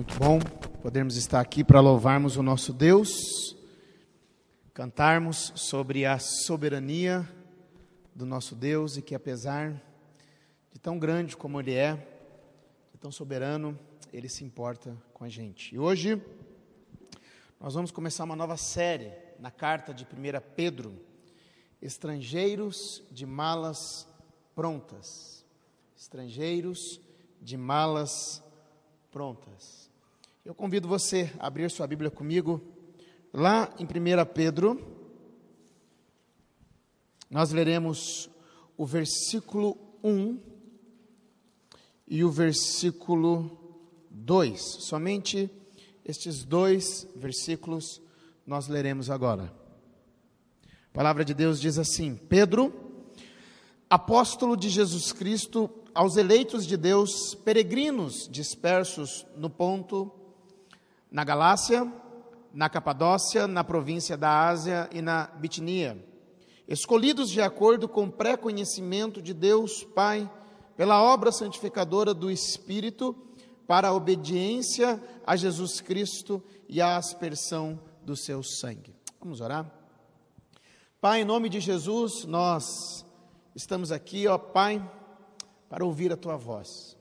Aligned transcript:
Muito 0.00 0.18
bom 0.18 0.38
podermos 0.80 1.16
estar 1.16 1.40
aqui 1.40 1.62
para 1.62 1.78
louvarmos 1.78 2.38
o 2.38 2.42
nosso 2.42 2.72
Deus, 2.72 3.54
cantarmos 4.72 5.52
sobre 5.54 6.06
a 6.06 6.18
soberania 6.18 7.28
do 8.14 8.24
nosso 8.24 8.54
Deus 8.54 8.96
e 8.96 9.02
que 9.02 9.14
apesar 9.14 9.72
de 10.72 10.80
tão 10.80 10.98
grande 10.98 11.36
como 11.36 11.60
Ele 11.60 11.74
é, 11.74 11.96
de 12.90 12.98
tão 12.98 13.12
soberano, 13.12 13.78
Ele 14.10 14.26
se 14.26 14.42
importa 14.42 14.96
com 15.12 15.22
a 15.24 15.28
gente. 15.28 15.74
E 15.74 15.78
hoje 15.78 16.18
nós 17.60 17.74
vamos 17.74 17.90
começar 17.90 18.24
uma 18.24 18.34
nova 18.34 18.56
série 18.56 19.12
na 19.38 19.50
carta 19.50 19.92
de 19.92 20.04
1 20.04 20.08
Pedro, 20.56 20.98
Estrangeiros 21.82 23.02
de 23.12 23.26
Malas 23.26 24.08
Prontas. 24.54 25.44
Estrangeiros 25.94 26.98
de 27.38 27.58
Malas 27.58 28.42
Prontas. 29.12 29.79
Eu 30.50 30.54
convido 30.56 30.88
você 30.88 31.32
a 31.38 31.46
abrir 31.46 31.70
sua 31.70 31.86
Bíblia 31.86 32.10
comigo, 32.10 32.60
lá 33.32 33.72
em 33.78 33.84
1 33.84 33.88
Pedro, 34.34 34.84
nós 37.30 37.52
leremos 37.52 38.28
o 38.76 38.84
versículo 38.84 39.78
1 40.02 40.40
e 42.08 42.24
o 42.24 42.30
versículo 42.32 43.78
2. 44.10 44.60
Somente 44.80 45.48
estes 46.04 46.44
dois 46.44 47.06
versículos 47.14 48.02
nós 48.44 48.66
leremos 48.66 49.08
agora. 49.08 49.54
A 50.64 50.92
palavra 50.92 51.24
de 51.24 51.32
Deus 51.32 51.60
diz 51.60 51.78
assim: 51.78 52.16
Pedro, 52.16 52.74
apóstolo 53.88 54.56
de 54.56 54.68
Jesus 54.68 55.12
Cristo, 55.12 55.70
aos 55.94 56.16
eleitos 56.16 56.66
de 56.66 56.76
Deus, 56.76 57.36
peregrinos 57.36 58.28
dispersos 58.28 59.24
no 59.36 59.48
ponto 59.48 60.16
na 61.10 61.24
Galácia, 61.24 61.90
na 62.52 62.68
Capadócia, 62.68 63.46
na 63.46 63.64
província 63.64 64.16
da 64.16 64.48
Ásia 64.48 64.88
e 64.92 65.00
na 65.00 65.26
Bitinia, 65.26 66.02
escolhidos 66.66 67.30
de 67.30 67.40
acordo 67.40 67.88
com 67.88 68.04
o 68.04 68.12
pré-conhecimento 68.12 69.20
de 69.20 69.34
Deus 69.34 69.82
Pai, 69.82 70.30
pela 70.76 71.02
obra 71.02 71.32
santificadora 71.32 72.14
do 72.14 72.30
Espírito, 72.30 73.16
para 73.66 73.88
a 73.88 73.92
obediência 73.92 75.02
a 75.26 75.36
Jesus 75.36 75.80
Cristo 75.80 76.42
e 76.68 76.80
a 76.80 76.96
aspersão 76.96 77.80
do 78.02 78.16
seu 78.16 78.42
sangue. 78.42 78.94
Vamos 79.20 79.40
orar? 79.40 79.70
Pai, 81.00 81.22
em 81.22 81.24
nome 81.24 81.48
de 81.48 81.60
Jesus, 81.60 82.24
nós 82.24 83.04
estamos 83.54 83.92
aqui, 83.92 84.26
ó 84.26 84.38
Pai, 84.38 84.82
para 85.68 85.84
ouvir 85.84 86.12
a 86.12 86.16
tua 86.16 86.36
voz. 86.36 86.96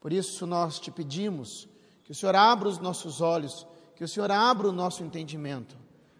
Por 0.00 0.12
isso 0.12 0.46
nós 0.46 0.78
te 0.78 0.90
pedimos 0.90 1.68
que 2.08 2.12
o 2.12 2.14
Senhor 2.14 2.34
abra 2.34 2.66
os 2.66 2.78
nossos 2.78 3.20
olhos, 3.20 3.66
que 3.94 4.02
o 4.02 4.08
Senhor 4.08 4.30
abra 4.30 4.66
o 4.66 4.72
nosso 4.72 5.04
entendimento, 5.04 5.76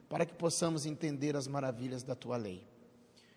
para 0.06 0.26
que 0.26 0.34
possamos 0.34 0.84
entender 0.84 1.34
as 1.34 1.48
maravilhas 1.48 2.02
da 2.02 2.14
tua 2.14 2.36
lei. 2.36 2.62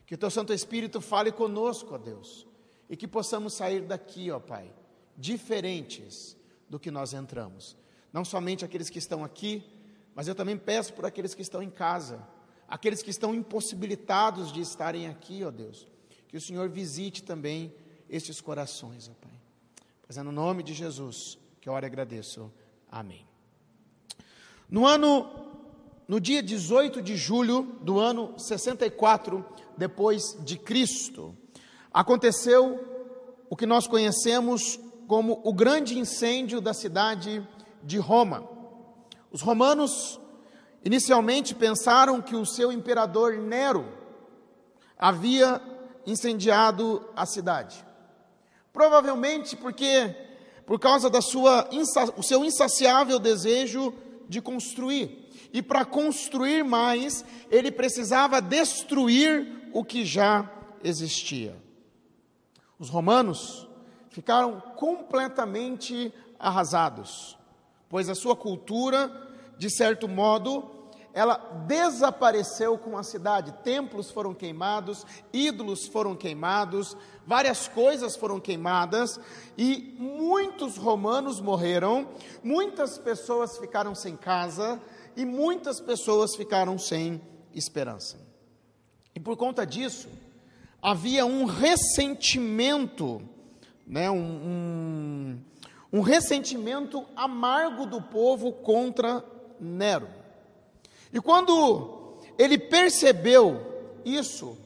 Que 0.05 0.15
o 0.15 0.17
teu 0.17 0.29
Santo 0.29 0.51
Espírito 0.51 0.99
fale 0.99 1.31
conosco, 1.31 1.95
ó 1.95 1.97
Deus, 1.97 2.45
e 2.89 2.97
que 2.97 3.07
possamos 3.07 3.53
sair 3.53 3.83
daqui, 3.83 4.29
ó 4.31 4.37
Pai, 4.37 4.69
diferentes 5.15 6.35
do 6.69 6.77
que 6.77 6.91
nós 6.91 7.13
entramos. 7.13 7.77
Não 8.11 8.25
somente 8.25 8.65
aqueles 8.65 8.89
que 8.89 8.99
estão 8.99 9.23
aqui, 9.23 9.63
mas 10.13 10.27
eu 10.27 10.35
também 10.35 10.57
peço 10.57 10.91
por 10.91 11.05
aqueles 11.05 11.33
que 11.33 11.41
estão 11.41 11.63
em 11.63 11.69
casa, 11.69 12.21
aqueles 12.67 13.01
que 13.01 13.11
estão 13.11 13.33
impossibilitados 13.33 14.51
de 14.51 14.59
estarem 14.59 15.07
aqui, 15.07 15.41
ó 15.45 15.51
Deus, 15.51 15.87
que 16.27 16.35
o 16.35 16.41
Senhor 16.41 16.67
visite 16.67 17.23
também 17.23 17.73
estes 18.09 18.41
corações, 18.41 19.07
ó 19.07 19.13
Pai. 19.13 19.39
Pois 20.05 20.17
é 20.17 20.21
no 20.21 20.33
nome 20.33 20.63
de 20.63 20.73
Jesus 20.73 21.39
que 21.61 21.69
e 21.69 21.85
agradeço. 21.85 22.51
Amém. 22.91 23.23
No 24.67 24.87
ano, 24.87 25.29
no 26.07 26.19
dia 26.19 26.41
18 26.41 27.03
de 27.03 27.15
julho 27.15 27.77
do 27.81 27.99
ano 27.99 28.33
64 28.35 29.45
depois 29.77 30.35
de 30.43 30.57
Cristo, 30.57 31.37
aconteceu 31.93 33.43
o 33.47 33.55
que 33.55 33.67
nós 33.67 33.85
conhecemos 33.85 34.79
como 35.07 35.39
o 35.43 35.53
grande 35.53 35.99
incêndio 35.99 36.59
da 36.59 36.73
cidade 36.73 37.47
de 37.83 37.99
Roma. 37.99 38.43
Os 39.31 39.41
romanos 39.41 40.19
inicialmente 40.83 41.53
pensaram 41.53 42.23
que 42.23 42.35
o 42.35 42.43
seu 42.43 42.71
imperador 42.71 43.37
Nero 43.37 43.85
havia 44.97 45.61
incendiado 46.07 47.07
a 47.15 47.27
cidade. 47.27 47.85
Provavelmente 48.73 49.55
porque 49.55 50.30
por 50.71 50.79
causa 50.79 51.09
da 51.09 51.21
sua 51.21 51.67
o 52.15 52.23
seu 52.23 52.45
insaciável 52.45 53.19
desejo 53.19 53.93
de 54.29 54.39
construir. 54.39 55.29
E 55.51 55.61
para 55.61 55.83
construir 55.83 56.63
mais, 56.63 57.25
ele 57.49 57.69
precisava 57.69 58.41
destruir 58.41 59.69
o 59.73 59.83
que 59.83 60.05
já 60.05 60.49
existia. 60.81 61.61
Os 62.79 62.87
romanos 62.87 63.67
ficaram 64.11 64.61
completamente 64.77 66.13
arrasados, 66.39 67.37
pois 67.89 68.07
a 68.07 68.15
sua 68.15 68.33
cultura, 68.33 69.11
de 69.57 69.69
certo 69.69 70.07
modo, 70.07 70.71
ela 71.13 71.37
desapareceu 71.67 72.77
com 72.77 72.97
a 72.97 73.03
cidade. 73.03 73.53
Templos 73.63 74.09
foram 74.11 74.33
queimados, 74.33 75.05
ídolos 75.33 75.87
foram 75.87 76.15
queimados, 76.15 76.95
várias 77.25 77.67
coisas 77.67 78.15
foram 78.15 78.39
queimadas 78.39 79.19
e 79.57 79.95
muitos 79.99 80.77
romanos 80.77 81.39
morreram, 81.39 82.07
muitas 82.43 82.97
pessoas 82.97 83.57
ficaram 83.57 83.93
sem 83.93 84.15
casa 84.15 84.81
e 85.15 85.25
muitas 85.25 85.79
pessoas 85.79 86.35
ficaram 86.35 86.77
sem 86.77 87.21
esperança. 87.53 88.17
E 89.13 89.19
por 89.19 89.35
conta 89.35 89.65
disso, 89.65 90.07
havia 90.81 91.25
um 91.25 91.43
ressentimento, 91.45 93.21
né, 93.85 94.09
um, 94.09 94.15
um, 94.15 95.41
um 95.91 96.01
ressentimento 96.01 97.05
amargo 97.15 97.85
do 97.85 98.01
povo 98.01 98.53
contra 98.53 99.23
Nero. 99.59 100.20
E 101.13 101.19
quando 101.19 102.15
ele 102.37 102.57
percebeu 102.57 103.61
isso, 104.05 104.57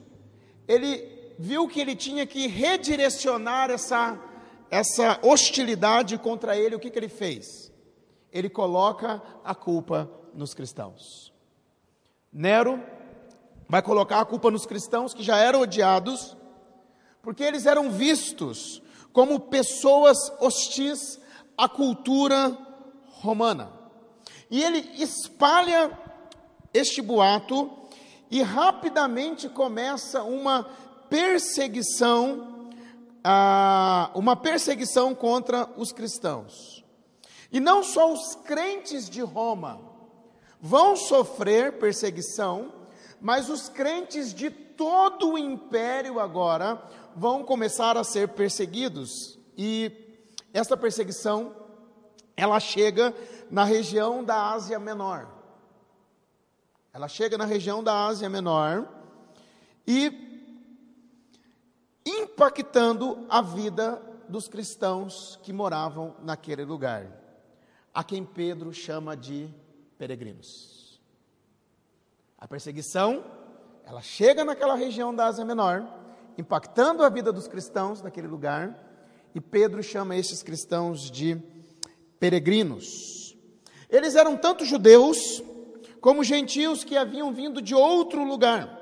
ele 0.66 1.34
viu 1.38 1.68
que 1.68 1.80
ele 1.80 1.94
tinha 1.94 2.26
que 2.26 2.46
redirecionar 2.46 3.70
essa, 3.70 4.18
essa 4.70 5.18
hostilidade 5.22 6.16
contra 6.18 6.56
ele. 6.56 6.74
O 6.74 6.80
que, 6.80 6.90
que 6.90 6.98
ele 6.98 7.08
fez? 7.08 7.72
Ele 8.32 8.48
coloca 8.48 9.22
a 9.44 9.54
culpa 9.54 10.10
nos 10.34 10.54
cristãos. 10.54 11.32
Nero 12.32 12.82
vai 13.68 13.82
colocar 13.82 14.20
a 14.20 14.24
culpa 14.24 14.50
nos 14.50 14.66
cristãos 14.66 15.12
que 15.12 15.22
já 15.22 15.38
eram 15.38 15.60
odiados, 15.60 16.36
porque 17.22 17.42
eles 17.42 17.66
eram 17.66 17.90
vistos 17.90 18.82
como 19.12 19.40
pessoas 19.40 20.30
hostis 20.40 21.18
à 21.56 21.68
cultura 21.68 22.56
romana. 23.20 23.72
E 24.50 24.62
ele 24.62 24.78
espalha 25.02 26.05
este 26.76 27.00
boato 27.00 27.70
e 28.30 28.42
rapidamente 28.42 29.48
começa 29.48 30.22
uma 30.22 30.64
perseguição, 31.08 32.68
ah, 33.22 34.10
uma 34.14 34.36
perseguição 34.36 35.14
contra 35.14 35.68
os 35.76 35.92
cristãos. 35.92 36.84
E 37.52 37.60
não 37.60 37.82
só 37.82 38.12
os 38.12 38.34
crentes 38.34 39.08
de 39.08 39.22
Roma 39.22 39.80
vão 40.60 40.96
sofrer 40.96 41.78
perseguição, 41.78 42.72
mas 43.20 43.48
os 43.48 43.68
crentes 43.68 44.34
de 44.34 44.50
todo 44.50 45.32
o 45.32 45.38
império 45.38 46.20
agora 46.20 46.82
vão 47.14 47.44
começar 47.44 47.96
a 47.96 48.04
ser 48.04 48.28
perseguidos. 48.28 49.38
E 49.56 49.90
esta 50.52 50.76
perseguição 50.76 51.54
ela 52.36 52.60
chega 52.60 53.14
na 53.50 53.64
região 53.64 54.22
da 54.22 54.50
Ásia 54.50 54.78
Menor. 54.78 55.35
Ela 56.96 57.08
chega 57.08 57.36
na 57.36 57.44
região 57.44 57.84
da 57.84 58.06
Ásia 58.06 58.26
Menor 58.26 58.88
e 59.86 60.10
impactando 62.06 63.26
a 63.28 63.42
vida 63.42 64.00
dos 64.30 64.48
cristãos 64.48 65.38
que 65.42 65.52
moravam 65.52 66.16
naquele 66.22 66.64
lugar, 66.64 67.06
a 67.92 68.02
quem 68.02 68.24
Pedro 68.24 68.72
chama 68.72 69.14
de 69.14 69.46
peregrinos. 69.98 70.98
A 72.38 72.48
perseguição, 72.48 73.22
ela 73.84 74.00
chega 74.00 74.42
naquela 74.42 74.74
região 74.74 75.14
da 75.14 75.26
Ásia 75.26 75.44
Menor, 75.44 75.86
impactando 76.38 77.04
a 77.04 77.10
vida 77.10 77.30
dos 77.30 77.46
cristãos 77.46 78.00
naquele 78.00 78.26
lugar, 78.26 78.74
e 79.34 79.40
Pedro 79.40 79.82
chama 79.82 80.16
esses 80.16 80.42
cristãos 80.42 81.10
de 81.10 81.36
peregrinos. 82.18 83.36
Eles 83.90 84.16
eram 84.16 84.34
tanto 84.34 84.64
judeus 84.64 85.42
como 86.06 86.22
gentios 86.22 86.84
que 86.84 86.96
haviam 86.96 87.32
vindo 87.32 87.60
de 87.60 87.74
outro 87.74 88.22
lugar. 88.22 88.80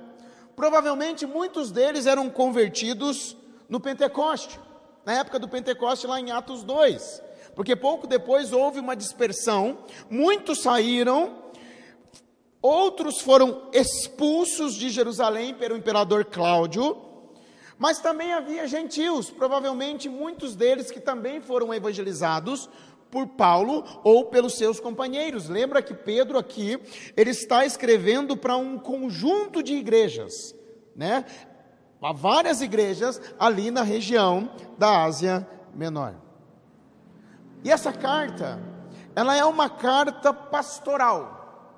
Provavelmente 0.55 1.25
muitos 1.25 1.71
deles 1.71 2.05
eram 2.05 2.29
convertidos 2.29 3.35
no 3.67 3.81
Pentecoste, 3.81 4.61
na 5.07 5.15
época 5.15 5.39
do 5.39 5.49
Pentecoste, 5.49 6.07
lá 6.07 6.21
em 6.21 6.31
Atos 6.31 6.63
2. 6.63 7.23
porque 7.55 7.75
pouco 7.75 8.07
depois 8.07 8.53
houve 8.53 8.79
uma 8.79 8.95
dispersão, 8.95 9.79
muitos 10.11 10.61
saíram, 10.61 11.35
outros 12.61 13.23
foram 13.23 13.71
expulsos 13.73 14.75
de 14.75 14.91
Jerusalém 14.91 15.55
pelo 15.55 15.79
imperador 15.79 16.27
Cláudio, 16.27 17.01
mas 17.79 18.01
também 18.01 18.35
havia 18.35 18.69
gentios, 18.69 19.31
provavelmente 19.31 20.11
muitos 20.11 20.55
deles 20.55 20.91
que 20.91 21.01
também 21.01 21.41
foram 21.41 21.73
evangelizados 21.73 22.69
por 23.15 23.29
Paulo 23.29 23.85
ou 24.03 24.25
pelos 24.25 24.59
seus 24.59 24.81
companheiros. 24.81 25.49
Lembra 25.49 25.81
que 25.81 25.95
Pedro 25.95 26.37
aqui, 26.37 26.81
ele 27.17 27.31
está 27.31 27.65
escrevendo 27.65 28.37
para 28.37 28.57
um 28.57 28.77
conjunto 28.77 29.63
de 29.63 29.75
igrejas, 29.75 30.53
né? 30.97 31.25
Há 32.03 32.13
várias 32.13 32.61
igrejas 32.61 33.21
ali 33.39 33.71
na 33.71 33.83
região 33.83 34.51
da 34.77 35.05
Ásia 35.05 35.49
Menor. 35.73 36.17
E 37.63 37.71
essa 37.71 37.93
carta, 37.93 38.61
ela 39.15 39.35
é 39.37 39.45
uma 39.45 39.71
carta 39.71 40.33
pastoral. 40.33 41.71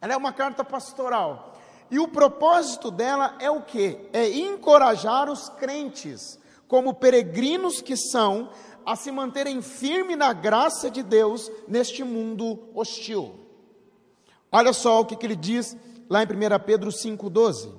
Ela 0.00 0.14
é 0.14 0.16
uma 0.16 0.32
carta 0.32 0.64
pastoral. 0.64 1.54
E 1.90 1.98
o 1.98 2.08
propósito 2.08 2.90
dela 2.90 3.36
é 3.40 3.50
o 3.50 3.62
que? 3.62 3.98
É 4.12 4.28
encorajar 4.28 5.28
os 5.28 5.48
crentes, 5.50 6.38
como 6.66 6.94
peregrinos 6.94 7.82
que 7.82 7.96
são, 7.96 8.48
a 8.84 8.96
se 8.96 9.10
manterem 9.10 9.62
firmes 9.62 10.16
na 10.16 10.32
graça 10.32 10.90
de 10.90 11.02
Deus 11.02 11.50
neste 11.68 12.02
mundo 12.04 12.58
hostil. 12.74 13.34
Olha 14.50 14.72
só 14.72 15.00
o 15.00 15.06
que, 15.06 15.16
que 15.16 15.24
ele 15.24 15.36
diz 15.36 15.76
lá 16.08 16.22
em 16.22 16.26
1 16.26 16.28
Pedro 16.64 16.90
5,12. 16.90 17.72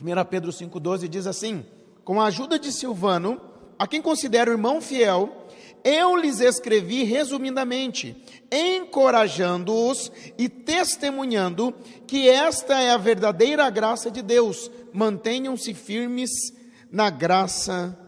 1 0.00 0.24
Pedro 0.30 0.52
5,12 0.52 1.08
diz 1.08 1.26
assim: 1.26 1.64
Com 2.04 2.20
a 2.20 2.26
ajuda 2.26 2.58
de 2.58 2.72
Silvano, 2.72 3.40
a 3.78 3.86
quem 3.86 4.00
considero 4.00 4.50
irmão 4.50 4.80
fiel, 4.80 5.46
eu 5.82 6.16
lhes 6.16 6.40
escrevi 6.40 7.02
resumidamente, 7.04 8.16
encorajando-os 8.50 10.12
e 10.38 10.48
testemunhando 10.48 11.74
que 12.06 12.28
esta 12.28 12.80
é 12.80 12.90
a 12.90 12.96
verdadeira 12.96 13.68
graça 13.70 14.10
de 14.10 14.22
Deus. 14.22 14.70
Mantenham-se 14.92 15.74
firmes 15.74 16.30
na 16.90 17.08
graça 17.08 17.98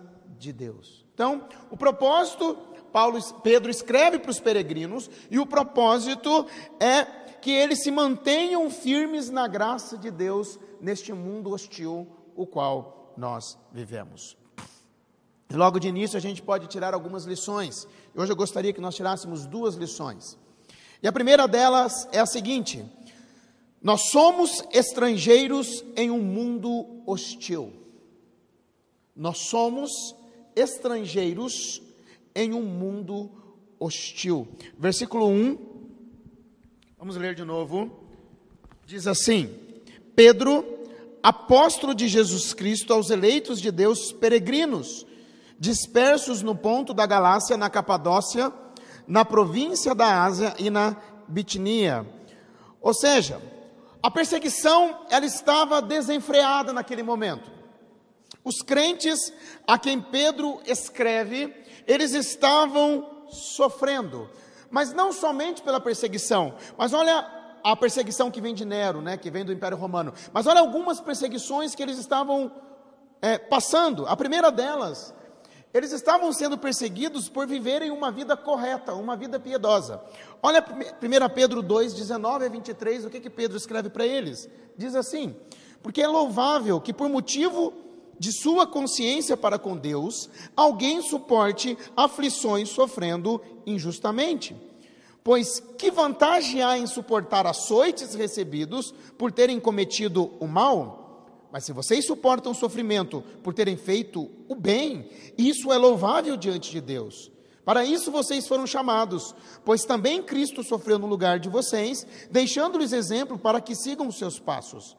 de 0.42 0.52
Deus. 0.52 1.06
Então, 1.14 1.46
o 1.70 1.76
propósito, 1.76 2.56
Paulo, 2.92 3.18
Pedro 3.42 3.70
escreve 3.70 4.18
para 4.18 4.30
os 4.30 4.40
peregrinos, 4.40 5.08
e 5.30 5.38
o 5.38 5.46
propósito 5.46 6.46
é 6.80 7.04
que 7.40 7.50
eles 7.50 7.82
se 7.82 7.90
mantenham 7.90 8.68
firmes 8.68 9.30
na 9.30 9.46
graça 9.46 9.96
de 9.96 10.10
Deus 10.10 10.58
neste 10.80 11.12
mundo 11.12 11.50
hostil, 11.50 12.06
o 12.34 12.46
qual 12.46 13.14
nós 13.16 13.56
vivemos. 13.72 14.36
Logo 15.50 15.78
de 15.78 15.88
início, 15.88 16.16
a 16.16 16.20
gente 16.20 16.42
pode 16.42 16.66
tirar 16.66 16.94
algumas 16.94 17.24
lições. 17.24 17.86
Hoje 18.14 18.32
eu 18.32 18.36
gostaria 18.36 18.72
que 18.72 18.80
nós 18.80 18.94
tirássemos 18.94 19.46
duas 19.46 19.74
lições. 19.74 20.38
E 21.02 21.06
a 21.06 21.12
primeira 21.12 21.46
delas 21.46 22.08
é 22.10 22.20
a 22.20 22.26
seguinte: 22.26 22.84
nós 23.82 24.10
somos 24.10 24.62
estrangeiros 24.72 25.84
em 25.94 26.10
um 26.10 26.22
mundo 26.22 27.02
hostil. 27.06 27.72
Nós 29.14 29.38
somos 29.38 29.90
estrangeiros 30.54 31.82
em 32.34 32.52
um 32.52 32.62
mundo 32.62 33.30
hostil. 33.78 34.48
Versículo 34.78 35.26
1, 35.26 35.58
vamos 36.98 37.16
ler 37.16 37.34
de 37.34 37.44
novo. 37.44 37.90
Diz 38.86 39.06
assim: 39.06 39.54
Pedro, 40.14 40.64
apóstolo 41.22 41.94
de 41.94 42.08
Jesus 42.08 42.52
Cristo 42.52 42.92
aos 42.92 43.10
eleitos 43.10 43.60
de 43.60 43.70
Deus 43.70 44.12
peregrinos, 44.12 45.06
dispersos 45.58 46.42
no 46.42 46.54
ponto 46.54 46.92
da 46.92 47.06
Galácia, 47.06 47.56
na 47.56 47.70
Capadócia, 47.70 48.52
na 49.06 49.24
província 49.24 49.94
da 49.94 50.24
Ásia 50.24 50.54
e 50.58 50.70
na 50.70 50.96
Bitinia. 51.28 52.06
Ou 52.80 52.92
seja, 52.92 53.40
a 54.02 54.10
perseguição 54.10 55.06
ela 55.08 55.24
estava 55.24 55.80
desenfreada 55.80 56.72
naquele 56.72 57.02
momento. 57.02 57.61
Os 58.44 58.62
crentes 58.62 59.32
a 59.66 59.78
quem 59.78 60.00
Pedro 60.00 60.60
escreve, 60.66 61.54
eles 61.86 62.12
estavam 62.12 63.26
sofrendo, 63.28 64.28
mas 64.70 64.92
não 64.92 65.12
somente 65.12 65.62
pela 65.62 65.80
perseguição, 65.80 66.54
mas 66.76 66.92
olha 66.92 67.26
a 67.62 67.76
perseguição 67.76 68.30
que 68.30 68.40
vem 68.40 68.54
de 68.54 68.64
Nero, 68.64 69.00
né, 69.00 69.16
que 69.16 69.30
vem 69.30 69.44
do 69.44 69.52
Império 69.52 69.78
Romano, 69.78 70.12
mas 70.32 70.46
olha 70.46 70.60
algumas 70.60 71.00
perseguições 71.00 71.74
que 71.74 71.82
eles 71.82 71.98
estavam 71.98 72.50
é, 73.20 73.38
passando. 73.38 74.06
A 74.06 74.16
primeira 74.16 74.50
delas 74.50 75.14
eles 75.72 75.90
estavam 75.90 76.30
sendo 76.32 76.58
perseguidos 76.58 77.30
por 77.30 77.46
viverem 77.46 77.90
uma 77.90 78.10
vida 78.10 78.36
correta, 78.36 78.92
uma 78.92 79.16
vida 79.16 79.40
piedosa. 79.40 80.02
Olha 80.42 80.62
1 80.62 81.34
Pedro 81.34 81.62
2, 81.62 81.94
19 81.94 82.44
a 82.44 82.48
23, 82.48 83.06
o 83.06 83.10
que, 83.10 83.20
que 83.20 83.30
Pedro 83.30 83.56
escreve 83.56 83.88
para 83.88 84.06
eles? 84.06 84.50
Diz 84.76 84.94
assim: 84.94 85.34
Porque 85.82 86.02
é 86.02 86.06
louvável 86.06 86.78
que, 86.78 86.92
por 86.92 87.08
motivo 87.08 87.72
de 88.22 88.30
sua 88.30 88.68
consciência 88.68 89.36
para 89.36 89.58
com 89.58 89.76
Deus, 89.76 90.30
alguém 90.54 91.02
suporte 91.02 91.76
aflições 91.96 92.68
sofrendo 92.68 93.42
injustamente. 93.66 94.54
Pois 95.24 95.58
que 95.76 95.90
vantagem 95.90 96.62
há 96.62 96.78
em 96.78 96.86
suportar 96.86 97.48
açoites 97.48 98.14
recebidos 98.14 98.94
por 99.18 99.32
terem 99.32 99.58
cometido 99.58 100.30
o 100.38 100.46
mal? 100.46 101.26
Mas 101.50 101.64
se 101.64 101.72
vocês 101.72 102.06
suportam 102.06 102.54
sofrimento 102.54 103.24
por 103.42 103.52
terem 103.52 103.76
feito 103.76 104.30
o 104.48 104.54
bem, 104.54 105.10
isso 105.36 105.72
é 105.72 105.76
louvável 105.76 106.36
diante 106.36 106.70
de 106.70 106.80
Deus. 106.80 107.28
Para 107.64 107.84
isso 107.84 108.12
vocês 108.12 108.46
foram 108.46 108.68
chamados, 108.68 109.34
pois 109.64 109.84
também 109.84 110.22
Cristo 110.22 110.62
sofreu 110.62 110.96
no 110.96 111.08
lugar 111.08 111.40
de 111.40 111.48
vocês, 111.48 112.06
deixando-lhes 112.30 112.92
exemplo 112.92 113.36
para 113.36 113.60
que 113.60 113.74
sigam 113.74 114.06
os 114.06 114.16
seus 114.16 114.38
passos. 114.38 114.96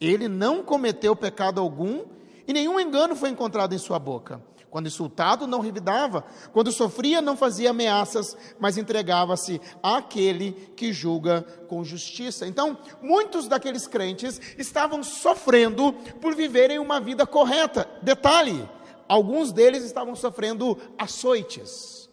Ele 0.00 0.28
não 0.28 0.62
cometeu 0.62 1.16
pecado 1.16 1.60
algum 1.60 2.19
e 2.50 2.52
nenhum 2.52 2.80
engano 2.80 3.14
foi 3.14 3.30
encontrado 3.30 3.76
em 3.76 3.78
sua 3.78 3.96
boca. 3.96 4.42
Quando 4.68 4.88
insultado, 4.88 5.46
não 5.46 5.60
revidava. 5.60 6.24
Quando 6.52 6.72
sofria, 6.72 7.20
não 7.20 7.36
fazia 7.36 7.70
ameaças, 7.70 8.36
mas 8.58 8.76
entregava-se 8.76 9.60
àquele 9.80 10.50
que 10.74 10.92
julga 10.92 11.42
com 11.68 11.84
justiça. 11.84 12.48
Então, 12.48 12.76
muitos 13.00 13.46
daqueles 13.46 13.86
crentes 13.86 14.40
estavam 14.58 15.04
sofrendo 15.04 15.92
por 16.20 16.34
viverem 16.34 16.80
uma 16.80 16.98
vida 16.98 17.24
correta. 17.24 17.88
Detalhe: 18.02 18.68
alguns 19.08 19.52
deles 19.52 19.84
estavam 19.84 20.16
sofrendo 20.16 20.76
açoites. 20.98 22.10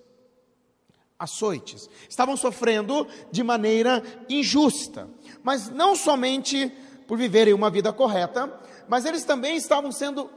Açoites. 1.18 1.90
Estavam 2.08 2.38
sofrendo 2.38 3.08
de 3.32 3.44
maneira 3.44 4.04
injusta. 4.30 5.10
Mas 5.42 5.72
não 5.72 5.96
somente 5.96 6.72
por 7.08 7.18
viverem 7.18 7.54
uma 7.54 7.72
vida 7.72 7.92
correta, 7.92 8.54
mas 8.88 9.06
eles 9.06 9.24
também 9.24 9.56
estavam 9.56 9.92
sendo 9.92 10.30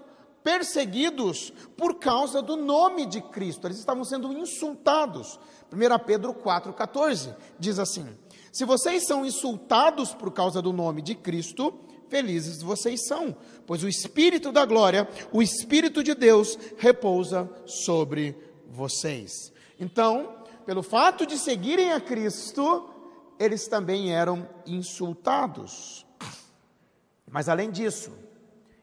perseguidos 0.43 1.53
por 1.77 1.99
causa 1.99 2.41
do 2.41 2.57
nome 2.57 3.07
de 3.07 3.21
Cristo, 3.21 3.67
eles 3.67 3.79
estavam 3.79 4.05
sendo 4.05 4.33
insultados. 4.33 5.39
1 5.73 6.05
Pedro 6.05 6.35
4,14 6.35 7.35
diz 7.59 7.79
assim: 7.79 8.07
Se 8.53 8.65
vocês 8.65 9.07
são 9.07 9.25
insultados 9.25 10.15
por 10.15 10.33
causa 10.33 10.61
do 10.61 10.73
nome 10.73 11.03
de 11.03 11.15
Cristo, 11.15 11.75
felizes 12.09 12.63
vocês 12.63 13.07
são, 13.07 13.37
pois 13.67 13.83
o 13.85 13.89
Espírito 13.89 14.51
da 14.51 14.65
glória, 14.65 15.09
o 15.33 15.41
Espírito 15.41 16.03
de 16.03 16.15
Deus, 16.15 16.59
repousa 16.77 17.49
sobre 17.67 18.37
vocês. 18.69 19.53
Então, 19.79 20.35
pelo 20.67 20.83
fato 20.83 21.25
de 21.25 21.39
seguirem 21.39 21.93
a 21.93 22.01
Cristo, 22.01 22.91
eles 23.39 23.67
também 23.69 24.13
eram 24.13 24.49
insultados. 24.67 26.05
Mas 27.31 27.49
além 27.49 27.71
disso, 27.71 28.13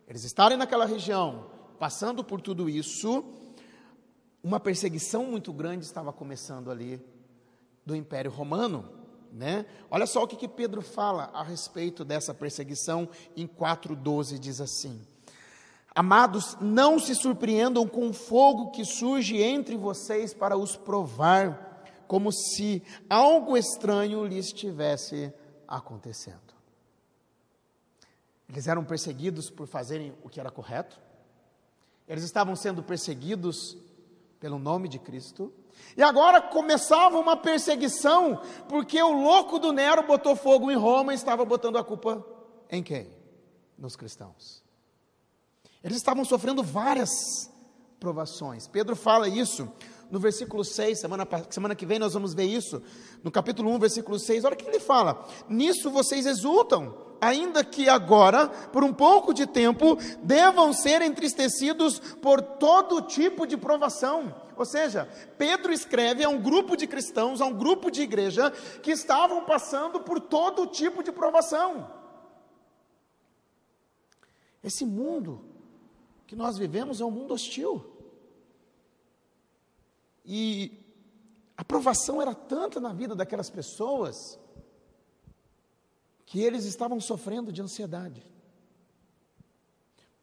eles 0.07 0.23
estarem 0.23 0.57
naquela 0.57 0.85
região, 0.85 1.47
passando 1.77 2.23
por 2.23 2.39
tudo 2.39 2.69
isso, 2.69 3.23
uma 4.41 4.59
perseguição 4.59 5.25
muito 5.25 5.51
grande 5.51 5.85
estava 5.85 6.13
começando 6.13 6.71
ali 6.71 7.01
do 7.85 7.95
Império 7.95 8.31
Romano, 8.31 8.89
né? 9.31 9.65
Olha 9.91 10.05
só 10.05 10.23
o 10.23 10.27
que, 10.27 10.37
que 10.37 10.47
Pedro 10.47 10.81
fala 10.81 11.29
a 11.33 11.43
respeito 11.43 12.05
dessa 12.05 12.33
perseguição 12.33 13.09
em 13.35 13.45
4:12 13.45 14.39
diz 14.39 14.61
assim: 14.61 15.01
Amados, 15.93 16.55
não 16.61 16.99
se 16.99 17.13
surpreendam 17.13 17.87
com 17.87 18.07
o 18.07 18.13
fogo 18.13 18.71
que 18.71 18.85
surge 18.85 19.41
entre 19.41 19.75
vocês 19.75 20.33
para 20.33 20.55
os 20.55 20.77
provar, 20.77 21.83
como 22.07 22.31
se 22.31 22.81
algo 23.09 23.57
estranho 23.57 24.25
lhes 24.25 24.45
estivesse 24.45 25.33
acontecendo. 25.67 26.46
Eles 28.49 28.67
eram 28.67 28.83
perseguidos 28.83 29.49
por 29.49 29.67
fazerem 29.67 30.13
o 30.23 30.29
que 30.29 30.39
era 30.39 30.49
correto, 30.49 30.99
eles 32.07 32.23
estavam 32.23 32.55
sendo 32.55 32.81
perseguidos 32.81 33.77
pelo 34.39 34.57
nome 34.57 34.87
de 34.87 34.97
Cristo, 34.97 35.51
e 35.95 36.01
agora 36.01 36.41
começava 36.41 37.19
uma 37.19 37.35
perseguição, 37.35 38.41
porque 38.69 39.01
o 39.01 39.11
louco 39.11 39.59
do 39.59 39.71
Nero 39.71 40.03
botou 40.03 40.35
fogo 40.35 40.71
em 40.71 40.75
Roma 40.75 41.11
e 41.11 41.15
estava 41.15 41.43
botando 41.43 41.77
a 41.77 41.83
culpa 41.83 42.25
em 42.69 42.81
quem? 42.81 43.09
Nos 43.77 43.95
cristãos. 43.95 44.63
Eles 45.83 45.97
estavam 45.97 46.23
sofrendo 46.25 46.63
várias 46.63 47.09
provações. 47.99 48.67
Pedro 48.67 48.95
fala 48.95 49.27
isso 49.27 49.71
no 50.09 50.19
versículo 50.19 50.63
6, 50.63 50.99
semana, 50.99 51.27
semana 51.49 51.75
que 51.75 51.85
vem 51.85 51.99
nós 51.99 52.13
vamos 52.13 52.33
ver 52.33 52.45
isso, 52.45 52.81
no 53.23 53.29
capítulo 53.29 53.69
1, 53.71 53.79
versículo 53.79 54.17
6, 54.17 54.45
olha 54.45 54.53
o 54.53 54.57
que 54.57 54.67
ele 54.67 54.79
fala: 54.79 55.27
Nisso 55.49 55.91
vocês 55.91 56.25
exultam, 56.25 57.06
ainda 57.21 57.63
que 57.63 57.89
agora, 57.89 58.47
por 58.47 58.83
um 58.83 58.93
pouco 58.93 59.33
de 59.33 59.45
tempo, 59.45 59.97
devam 60.21 60.73
ser 60.73 61.01
entristecidos 61.01 61.99
por 61.99 62.41
todo 62.41 63.01
tipo 63.01 63.45
de 63.45 63.57
provação. 63.57 64.35
Ou 64.55 64.65
seja, 64.65 65.07
Pedro 65.37 65.71
escreve 65.71 66.23
a 66.23 66.29
um 66.29 66.41
grupo 66.41 66.75
de 66.75 66.87
cristãos, 66.87 67.41
a 67.41 67.45
um 67.45 67.53
grupo 67.53 67.91
de 67.91 68.01
igreja, 68.01 68.51
que 68.81 68.91
estavam 68.91 69.45
passando 69.45 69.99
por 70.01 70.19
todo 70.19 70.67
tipo 70.67 71.03
de 71.03 71.11
provação. 71.11 71.91
Esse 74.63 74.83
mundo 74.85 75.45
que 76.25 76.35
nós 76.35 76.57
vivemos 76.57 76.99
é 76.99 77.05
um 77.05 77.11
mundo 77.11 77.33
hostil. 77.33 77.85
E 80.25 80.83
a 81.55 81.63
provação 81.63 82.21
era 82.21 82.33
tanta 82.33 82.79
na 82.79 82.91
vida 82.91 83.15
daquelas 83.15 83.49
pessoas 83.49 84.37
que 86.27 86.41
eles 86.43 86.65
estavam 86.65 86.99
sofrendo 86.99 87.53
de 87.53 87.61
ansiedade. 87.61 88.21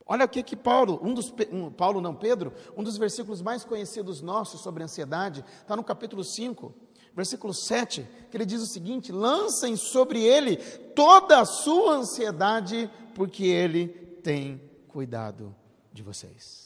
Olha 0.06 0.26
o 0.26 0.28
que 0.28 0.42
que 0.42 0.54
Paulo, 0.54 1.00
um 1.02 1.14
dos 1.14 1.32
um, 1.50 1.70
Paulo 1.70 1.99
não 1.99 2.14
Pedro, 2.14 2.52
um 2.76 2.84
dos 2.84 2.99
versículos 2.99 3.40
mais 3.40 3.64
conhecidos 3.64 4.20
nossos 4.20 4.61
sobre 4.61 4.84
ansiedade, 4.84 5.42
está 5.62 5.75
no 5.75 5.82
capítulo 5.82 6.23
5, 6.23 6.75
versículo 7.16 7.54
7, 7.54 8.06
que 8.30 8.37
ele 8.37 8.44
diz 8.44 8.61
o 8.61 8.66
seguinte: 8.66 9.11
lancem 9.11 9.76
sobre 9.76 10.23
ele 10.23 10.58
toda 10.94 11.40
a 11.40 11.46
sua 11.46 11.94
ansiedade, 11.94 12.90
porque 13.14 13.46
ele 13.46 13.88
tem 14.23 14.61
cuidado 14.87 15.56
de 15.90 16.02
vocês. 16.02 16.63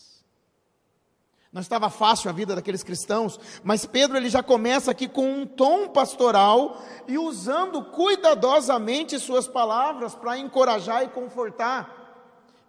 Não 1.51 1.63
estava 1.63 1.89
fácil 1.89 2.29
a 2.29 2.33
vida 2.33 2.55
daqueles 2.55 2.83
cristãos, 2.83 3.41
mas 3.65 3.87
Pedro 3.87 4.19
ele 4.19 4.29
já 4.29 4.43
começa 4.43 4.91
aqui 4.91 5.09
com 5.09 5.27
um 5.27 5.47
tom 5.47 5.89
pastoral 5.89 6.83
e 7.07 7.17
usando 7.17 7.83
cuidadosamente 7.85 9.19
suas 9.19 9.49
palavras 9.49 10.15
para 10.15 10.39
encorajar 10.39 11.05
e 11.05 11.09
confortar. 11.09 11.99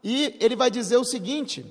E 0.02 0.38
ele 0.40 0.56
vai 0.56 0.72
dizer 0.72 0.96
o 0.96 1.04
seguinte, 1.04 1.66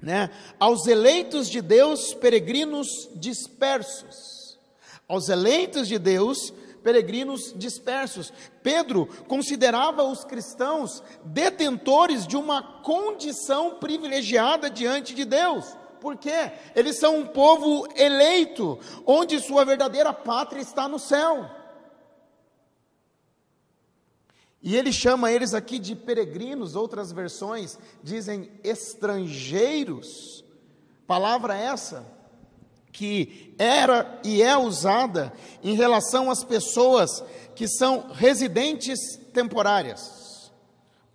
né? 0.00 0.30
Aos 0.60 0.86
eleitos 0.86 1.48
de 1.50 1.60
Deus, 1.60 2.14
peregrinos 2.14 3.10
dispersos. 3.16 4.60
Aos 5.08 5.28
eleitos 5.28 5.88
de 5.88 5.98
Deus, 5.98 6.52
peregrinos 6.84 7.52
dispersos. 7.56 8.32
Pedro 8.62 9.06
considerava 9.26 10.04
os 10.04 10.22
cristãos 10.22 11.02
detentores 11.24 12.28
de 12.28 12.36
uma 12.36 12.62
condição 12.82 13.74
privilegiada 13.80 14.70
diante 14.70 15.14
de 15.14 15.24
Deus. 15.24 15.81
Por 16.02 16.16
quê? 16.16 16.50
Eles 16.74 16.98
são 16.98 17.20
um 17.20 17.26
povo 17.26 17.86
eleito, 17.94 18.76
onde 19.06 19.38
sua 19.38 19.64
verdadeira 19.64 20.12
pátria 20.12 20.60
está 20.60 20.88
no 20.88 20.98
céu. 20.98 21.48
E 24.60 24.76
ele 24.76 24.92
chama 24.92 25.30
eles 25.30 25.54
aqui 25.54 25.78
de 25.78 25.94
peregrinos, 25.94 26.74
outras 26.74 27.12
versões 27.12 27.78
dizem 28.02 28.50
estrangeiros. 28.64 30.44
Palavra 31.06 31.54
essa 31.54 32.04
que 32.90 33.54
era 33.56 34.20
e 34.24 34.42
é 34.42 34.56
usada 34.56 35.32
em 35.62 35.76
relação 35.76 36.28
às 36.32 36.42
pessoas 36.42 37.22
que 37.54 37.68
são 37.68 38.08
residentes 38.12 38.98
temporárias, 39.32 40.50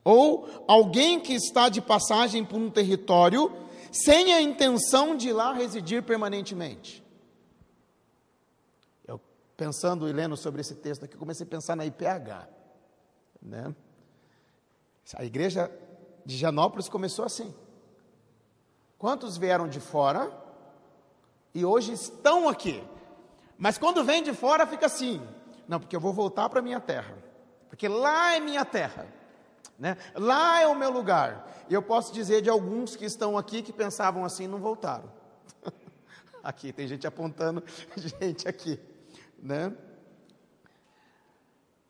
ou 0.03 0.47
alguém 0.65 1.19
que 1.19 1.33
está 1.33 1.67
de 1.67 1.81
passagem 1.81 2.43
por 2.45 2.57
um 2.57 2.69
território 2.69 3.66
sem 4.03 4.33
a 4.33 4.41
intenção 4.41 5.15
de 5.15 5.31
lá 5.31 5.53
residir 5.53 6.03
permanentemente. 6.03 7.03
Eu, 9.07 9.19
pensando 9.55 10.07
e 10.07 10.13
lendo 10.13 10.35
sobre 10.35 10.61
esse 10.61 10.75
texto 10.75 11.05
aqui, 11.05 11.17
comecei 11.17 11.45
a 11.45 11.49
pensar 11.49 11.75
na 11.75 11.85
IPH. 11.85 12.47
Né? 13.41 13.73
A 15.15 15.23
igreja 15.23 15.71
de 16.25 16.35
Janópolis 16.35 16.89
começou 16.89 17.25
assim. 17.25 17.53
Quantos 18.97 19.37
vieram 19.37 19.67
de 19.67 19.79
fora 19.79 20.31
e 21.53 21.63
hoje 21.63 21.93
estão 21.93 22.49
aqui? 22.49 22.83
Mas 23.57 23.77
quando 23.77 24.03
vem 24.03 24.23
de 24.23 24.33
fora 24.33 24.67
fica 24.67 24.87
assim: 24.87 25.21
não, 25.67 25.79
porque 25.79 25.95
eu 25.95 25.99
vou 25.99 26.13
voltar 26.13 26.49
para 26.49 26.61
minha 26.61 26.79
terra, 26.79 27.15
porque 27.69 27.87
lá 27.87 28.35
é 28.35 28.39
minha 28.39 28.65
terra. 28.65 29.07
Né? 29.77 29.97
Lá 30.15 30.61
é 30.61 30.67
o 30.67 30.75
meu 30.75 30.89
lugar. 30.89 31.65
E 31.69 31.73
eu 31.73 31.81
posso 31.81 32.13
dizer 32.13 32.41
de 32.41 32.49
alguns 32.49 32.95
que 32.95 33.05
estão 33.05 33.37
aqui 33.37 33.61
que 33.61 33.71
pensavam 33.71 34.25
assim 34.25 34.47
não 34.47 34.59
voltaram. 34.59 35.11
aqui, 36.43 36.73
tem 36.73 36.87
gente 36.87 37.05
apontando, 37.05 37.63
gente 37.95 38.47
aqui. 38.47 38.79
Né? 39.37 39.75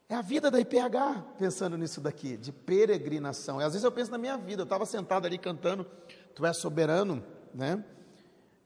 É 0.08 0.14
a 0.14 0.22
vida 0.22 0.50
da 0.50 0.58
IPH, 0.58 1.36
pensando 1.38 1.76
nisso 1.76 2.00
daqui, 2.00 2.36
de 2.36 2.50
peregrinação. 2.50 3.60
E 3.60 3.64
às 3.64 3.72
vezes 3.72 3.84
eu 3.84 3.92
penso 3.92 4.10
na 4.10 4.18
minha 4.18 4.36
vida, 4.38 4.62
eu 4.62 4.64
estava 4.64 4.86
sentado 4.86 5.26
ali 5.26 5.36
cantando, 5.36 5.86
Tu 6.34 6.46
és 6.46 6.56
soberano, 6.56 7.24
né? 7.52 7.84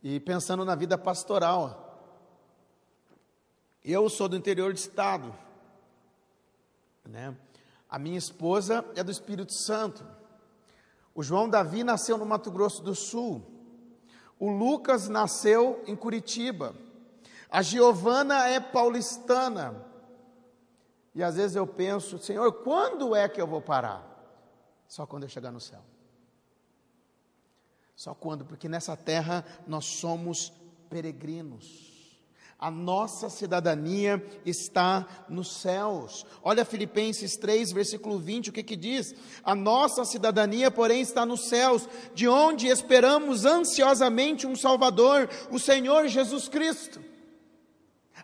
E 0.02 0.20
pensando 0.20 0.62
na 0.62 0.74
vida 0.74 0.98
pastoral. 0.98 1.88
Eu 3.82 4.08
sou 4.10 4.28
do 4.28 4.36
interior 4.36 4.72
de 4.72 4.78
estado, 4.78 5.34
né? 7.08 7.34
A 7.92 7.98
minha 7.98 8.16
esposa 8.16 8.82
é 8.96 9.04
do 9.04 9.10
Espírito 9.10 9.52
Santo. 9.52 10.02
O 11.14 11.22
João 11.22 11.46
Davi 11.46 11.84
nasceu 11.84 12.16
no 12.16 12.24
Mato 12.24 12.50
Grosso 12.50 12.82
do 12.82 12.94
Sul. 12.94 13.42
O 14.38 14.48
Lucas 14.48 15.10
nasceu 15.10 15.84
em 15.86 15.94
Curitiba. 15.94 16.74
A 17.50 17.60
Giovana 17.60 18.48
é 18.48 18.58
paulistana. 18.58 19.84
E 21.14 21.22
às 21.22 21.36
vezes 21.36 21.54
eu 21.54 21.66
penso, 21.66 22.18
Senhor, 22.18 22.50
quando 22.62 23.14
é 23.14 23.28
que 23.28 23.38
eu 23.38 23.46
vou 23.46 23.60
parar? 23.60 24.08
Só 24.88 25.04
quando 25.04 25.24
eu 25.24 25.28
chegar 25.28 25.52
no 25.52 25.60
céu. 25.60 25.82
Só 27.94 28.14
quando, 28.14 28.42
porque 28.46 28.70
nessa 28.70 28.96
terra 28.96 29.44
nós 29.66 29.84
somos 29.84 30.50
peregrinos. 30.88 31.91
A 32.62 32.70
nossa 32.70 33.28
cidadania 33.28 34.24
está 34.46 35.04
nos 35.28 35.56
céus. 35.56 36.24
Olha 36.44 36.64
Filipenses 36.64 37.36
3, 37.36 37.72
versículo 37.72 38.20
20, 38.20 38.50
o 38.50 38.52
que 38.52 38.62
que 38.62 38.76
diz? 38.76 39.16
A 39.42 39.52
nossa 39.52 40.04
cidadania, 40.04 40.70
porém, 40.70 41.00
está 41.00 41.26
nos 41.26 41.48
céus, 41.48 41.88
de 42.14 42.28
onde 42.28 42.68
esperamos 42.68 43.44
ansiosamente 43.44 44.46
um 44.46 44.54
Salvador, 44.54 45.28
o 45.50 45.58
Senhor 45.58 46.06
Jesus 46.06 46.48
Cristo. 46.48 47.02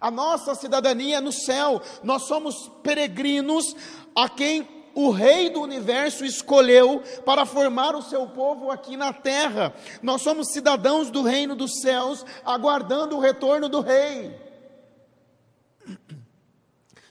A 0.00 0.09
nossa 0.09 0.54
cidadania 0.54 1.16
é 1.16 1.21
no 1.21 1.33
céu. 1.33 1.83
Nós 2.04 2.23
somos 2.28 2.71
peregrinos 2.85 3.75
a 4.14 4.28
quem 4.28 4.77
o 4.95 5.11
Rei 5.11 5.50
do 5.50 5.61
universo 5.61 6.25
escolheu 6.25 7.02
para 7.25 7.47
formar 7.47 7.95
o 7.95 8.02
seu 8.02 8.26
povo 8.26 8.71
aqui 8.71 8.97
na 8.97 9.12
terra. 9.12 9.75
Nós 10.02 10.23
somos 10.23 10.52
cidadãos 10.52 11.11
do 11.11 11.23
reino 11.23 11.54
dos 11.54 11.80
céus, 11.80 12.25
aguardando 12.45 13.16
o 13.16 13.21
retorno 13.21 13.68
do 13.68 13.80
Rei. 13.80 14.49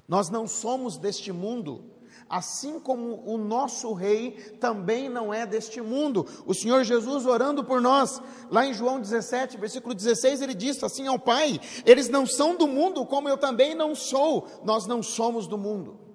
Nós 0.08 0.30
não 0.30 0.48
somos 0.48 0.98
deste 0.98 1.34
mundo, 1.34 1.84
assim 2.30 2.80
como 2.80 3.24
o 3.26 3.38
nosso 3.38 3.94
Rei 3.94 4.32
também 4.60 5.10
não 5.10 5.34
é 5.34 5.46
deste 5.46 5.82
mundo. 5.82 6.26
O 6.46 6.54
Senhor 6.54 6.84
Jesus 6.84 7.26
orando 7.26 7.64
por 7.64 7.82
nós, 7.82 8.22
lá 8.50 8.66
em 8.66 8.74
João 8.74 9.00
17, 9.00 9.58
versículo 9.58 9.94
16, 9.94 10.42
ele 10.42 10.54
disse 10.54 10.86
assim 10.86 11.08
ao 11.08 11.20
Pai: 11.20 11.60
Eles 11.86 12.08
não 12.08 12.26
são 12.26 12.56
do 12.56 12.68
mundo, 12.68 13.06
como 13.06 13.28
eu 13.28 13.38
também 13.38 13.76
não 13.76 13.94
sou, 13.94 14.48
nós 14.64 14.88
não 14.88 15.04
somos 15.04 15.46
do 15.46 15.58
mundo. 15.58 16.07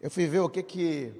Eu 0.00 0.10
fui 0.10 0.26
ver 0.26 0.40
o 0.40 0.48
que 0.48 0.62
que 0.62 1.12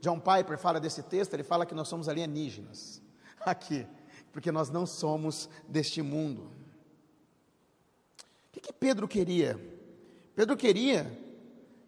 John 0.00 0.20
Piper 0.20 0.58
fala 0.58 0.78
desse 0.78 1.02
texto, 1.02 1.34
ele 1.34 1.42
fala 1.42 1.64
que 1.64 1.74
nós 1.74 1.88
somos 1.88 2.08
alienígenas. 2.08 3.02
Aqui, 3.40 3.86
porque 4.32 4.52
nós 4.52 4.70
não 4.70 4.86
somos 4.86 5.48
deste 5.66 6.02
mundo. 6.02 6.42
O 6.42 6.50
que, 8.52 8.60
que 8.60 8.72
Pedro 8.72 9.08
queria? 9.08 9.58
Pedro 10.34 10.56
queria 10.56 11.18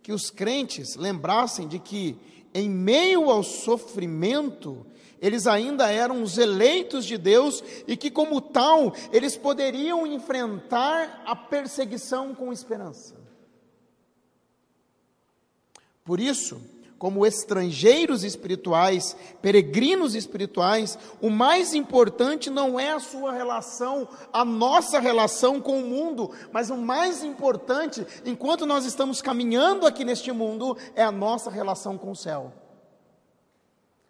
que 0.03 0.13
os 0.13 0.31
crentes 0.31 0.97
lembrassem 0.97 1.69
de 1.69 1.79
que, 1.79 2.19
em 2.55 2.69
meio 2.69 3.29
ao 3.29 3.43
sofrimento, 3.43 4.87
eles 5.21 5.47
ainda 5.47 5.91
eram 5.91 6.23
os 6.23 6.39
eleitos 6.39 7.05
de 7.05 7.19
Deus 7.19 7.63
e 7.87 7.95
que, 7.95 8.11
como 8.11 8.41
tal, 8.41 8.95
eles 9.13 9.37
poderiam 9.37 10.07
enfrentar 10.07 11.23
a 11.27 11.37
perseguição 11.37 12.35
com 12.35 12.53
esperança. 12.53 13.18
Por 16.09 16.21
isso, 16.21 16.59
como 16.99 17.27
estrangeiros 17.27 18.25
espirituais, 18.25 19.15
peregrinos 19.43 20.15
espirituais, 20.15 20.99
o 21.21 21.29
mais 21.29 21.75
importante 21.75 22.49
não 22.49 22.81
é 22.81 22.93
a 22.93 22.99
sua 22.99 23.31
relação, 23.31 24.09
a 24.33 24.43
nossa 24.43 24.99
relação 25.01 25.61
com 25.61 25.79
o 25.79 25.87
mundo, 25.87 26.31
mas 26.51 26.71
o 26.71 26.79
mais 26.79 27.23
importante, 27.23 28.07
enquanto 28.25 28.65
nós 28.65 28.87
estamos 28.87 29.21
caminhando 29.21 29.87
aqui 29.87 30.03
neste 30.03 30.33
mundo, 30.33 30.79
é 30.95 31.05
a 31.05 31.13
nossa 31.13 31.51
relação 31.51 31.99
com 31.99 32.13
o 32.13 32.17
céu. 32.17 32.55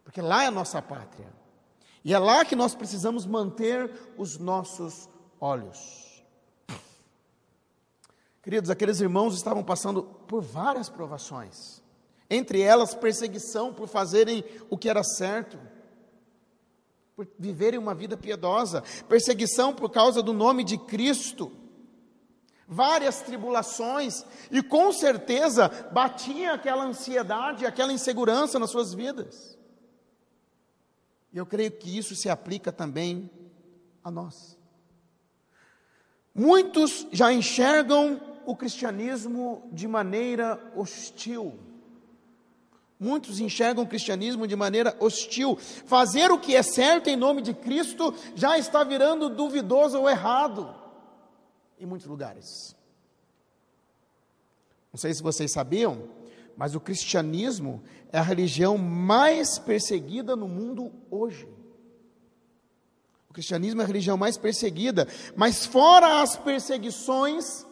Porque 0.05 0.23
lá 0.23 0.45
é 0.45 0.47
a 0.47 0.53
nossa 0.53 0.81
pátria. 0.81 1.27
E 2.05 2.15
é 2.15 2.19
lá 2.21 2.45
que 2.45 2.55
nós 2.55 2.77
precisamos 2.77 3.27
manter 3.27 3.91
os 4.17 4.39
nossos 4.39 5.09
olhos. 5.41 6.09
Queridos, 8.49 8.71
aqueles 8.71 8.99
irmãos 8.99 9.35
estavam 9.35 9.63
passando 9.63 10.03
por 10.03 10.41
várias 10.41 10.89
provações, 10.89 11.83
entre 12.31 12.61
elas 12.61 12.95
perseguição 12.95 13.73
por 13.73 13.89
fazerem 13.89 14.45
o 14.69 14.77
que 14.77 14.89
era 14.89 15.03
certo, 15.03 15.59
por 17.17 17.27
viverem 17.39 17.79
uma 17.79 17.95
vida 17.95 18.17
piedosa, 18.17 18.83
perseguição 19.09 19.75
por 19.75 19.91
causa 19.91 20.23
do 20.23 20.33
nome 20.33 20.63
de 20.63 20.79
Cristo, 20.79 21.51
várias 22.67 23.23
tribulações, 23.23 24.25
e 24.51 24.63
com 24.63 24.93
certeza 24.93 25.69
batia 25.91 26.53
aquela 26.53 26.85
ansiedade, 26.85 27.65
aquela 27.65 27.93
insegurança 27.93 28.59
nas 28.59 28.71
suas 28.71 28.93
vidas. 28.93 29.59
E 31.33 31.39
eu 31.39 31.47
creio 31.47 31.73
que 31.73 31.97
isso 31.97 32.15
se 32.15 32.29
aplica 32.29 32.71
também 32.71 33.31
a 34.05 34.11
nós. 34.11 34.59
Muitos 36.35 37.07
já 37.11 37.33
enxergam 37.33 38.21
o 38.47 38.55
cristianismo 38.55 39.69
de 39.73 39.89
maneira 39.89 40.73
hostil. 40.77 41.59
Muitos 43.01 43.39
enxergam 43.39 43.85
o 43.85 43.87
cristianismo 43.87 44.47
de 44.47 44.57
maneira 44.57 44.97
hostil. 44.99 45.57
Fazer 45.57 46.31
o 46.33 46.39
que 46.39 46.57
é 46.57 46.63
certo 46.63 47.09
em 47.09 47.17
nome 47.17 47.43
de 47.43 47.55
Cristo 47.55 48.13
já 48.35 48.59
está 48.59 48.83
virando 48.83 49.29
duvidoso 49.29 49.99
ou 49.99 50.11
errado 50.11 50.75
em 51.79 51.87
muitos 51.87 52.09
lugares. 52.09 52.77
Não 54.93 54.99
sei 54.99 55.15
se 55.15 55.23
vocês 55.23 55.53
sabiam, 55.53 56.09
mas 56.57 56.75
o 56.75 56.81
cristianismo 56.81 57.83
é 58.11 58.19
a 58.19 58.23
religião 58.23 58.77
mais 58.77 59.59
perseguida 59.59 60.35
no 60.35 60.49
mundo 60.49 60.91
hoje. 61.09 61.49
O 63.31 63.33
cristianismo 63.33 63.81
é 63.81 63.85
a 63.85 63.87
religião 63.87 64.17
mais 64.17 64.37
perseguida, 64.37 65.07
mas 65.37 65.65
fora 65.65 66.21
as 66.21 66.37
perseguições, 66.37 67.65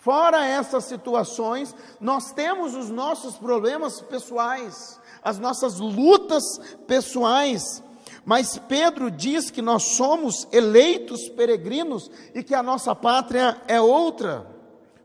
fora 0.00 0.44
essas 0.44 0.84
situações, 0.84 1.74
nós 2.00 2.32
temos 2.32 2.74
os 2.74 2.90
nossos 2.90 3.36
problemas 3.36 4.00
pessoais, 4.00 4.98
as 5.22 5.38
nossas 5.38 5.78
lutas 5.78 6.42
pessoais. 6.86 7.82
Mas 8.24 8.58
Pedro 8.58 9.10
diz 9.10 9.50
que 9.50 9.62
nós 9.62 9.82
somos 9.82 10.48
eleitos 10.52 11.28
peregrinos 11.28 12.10
e 12.34 12.42
que 12.42 12.54
a 12.54 12.62
nossa 12.62 12.94
pátria 12.94 13.60
é 13.68 13.80
outra. 13.80 14.46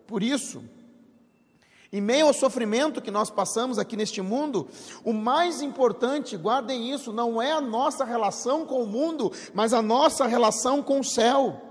Por 0.07 0.21
isso, 0.23 0.63
em 1.91 2.01
meio 2.01 2.27
ao 2.27 2.33
sofrimento 2.33 3.01
que 3.01 3.11
nós 3.11 3.29
passamos 3.29 3.79
aqui 3.79 3.95
neste 3.95 4.21
mundo, 4.21 4.67
o 5.03 5.13
mais 5.13 5.61
importante, 5.61 6.35
guardem 6.35 6.91
isso, 6.91 7.13
não 7.13 7.41
é 7.41 7.51
a 7.51 7.61
nossa 7.61 8.03
relação 8.03 8.65
com 8.65 8.83
o 8.83 8.87
mundo, 8.87 9.31
mas 9.53 9.73
a 9.73 9.81
nossa 9.81 10.25
relação 10.25 10.83
com 10.83 10.99
o 10.99 11.03
céu. 11.03 11.61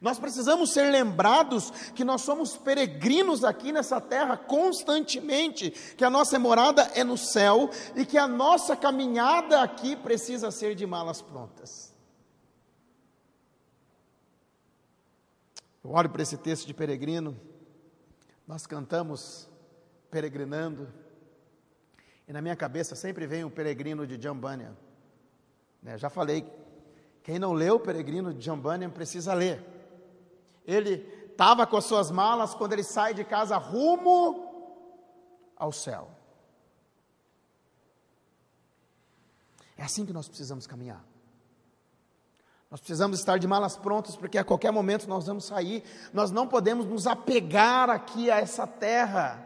Nós 0.00 0.18
precisamos 0.18 0.72
ser 0.72 0.90
lembrados 0.90 1.70
que 1.94 2.04
nós 2.04 2.22
somos 2.22 2.56
peregrinos 2.56 3.44
aqui 3.44 3.70
nessa 3.70 4.00
terra 4.00 4.36
constantemente, 4.36 5.70
que 5.96 6.04
a 6.04 6.10
nossa 6.10 6.38
morada 6.38 6.82
é 6.94 7.04
no 7.04 7.18
céu 7.18 7.68
e 7.94 8.06
que 8.06 8.16
a 8.16 8.26
nossa 8.26 8.74
caminhada 8.74 9.62
aqui 9.62 9.94
precisa 9.94 10.50
ser 10.50 10.74
de 10.74 10.86
malas 10.86 11.20
prontas. 11.20 11.94
Eu 15.84 15.90
olho 15.90 16.08
para 16.08 16.22
esse 16.22 16.38
texto 16.38 16.66
de 16.66 16.72
peregrino 16.72 17.36
nós 18.50 18.66
cantamos 18.66 19.48
peregrinando, 20.10 20.92
e 22.26 22.32
na 22.32 22.42
minha 22.42 22.56
cabeça 22.56 22.96
sempre 22.96 23.24
vem 23.24 23.44
o 23.44 23.50
peregrino 23.50 24.04
de 24.04 24.16
John 24.16 24.34
Bunyan. 24.34 24.76
Né? 25.80 25.96
Já 25.96 26.10
falei, 26.10 26.44
quem 27.22 27.38
não 27.38 27.52
leu 27.52 27.76
o 27.76 27.80
peregrino 27.80 28.34
de 28.34 28.40
John 28.40 28.58
Bunyan 28.58 28.90
precisa 28.90 29.34
ler. 29.34 29.64
Ele 30.64 30.94
estava 31.30 31.66
com 31.66 31.76
as 31.76 31.84
suas 31.84 32.10
malas 32.10 32.54
quando 32.54 32.72
ele 32.72 32.82
sai 32.82 33.14
de 33.14 33.24
casa 33.24 33.56
rumo 33.56 34.50
ao 35.56 35.72
céu. 35.72 36.10
É 39.76 39.82
assim 39.82 40.04
que 40.04 40.12
nós 40.12 40.28
precisamos 40.28 40.66
caminhar. 40.66 41.02
Nós 42.70 42.78
precisamos 42.78 43.18
estar 43.18 43.38
de 43.38 43.48
malas 43.48 43.76
prontas, 43.76 44.14
porque 44.14 44.38
a 44.38 44.44
qualquer 44.44 44.70
momento 44.70 45.08
nós 45.08 45.26
vamos 45.26 45.46
sair. 45.46 45.82
Nós 46.12 46.30
não 46.30 46.46
podemos 46.46 46.86
nos 46.86 47.06
apegar 47.06 47.90
aqui 47.90 48.30
a 48.30 48.36
essa 48.36 48.66
terra. 48.66 49.42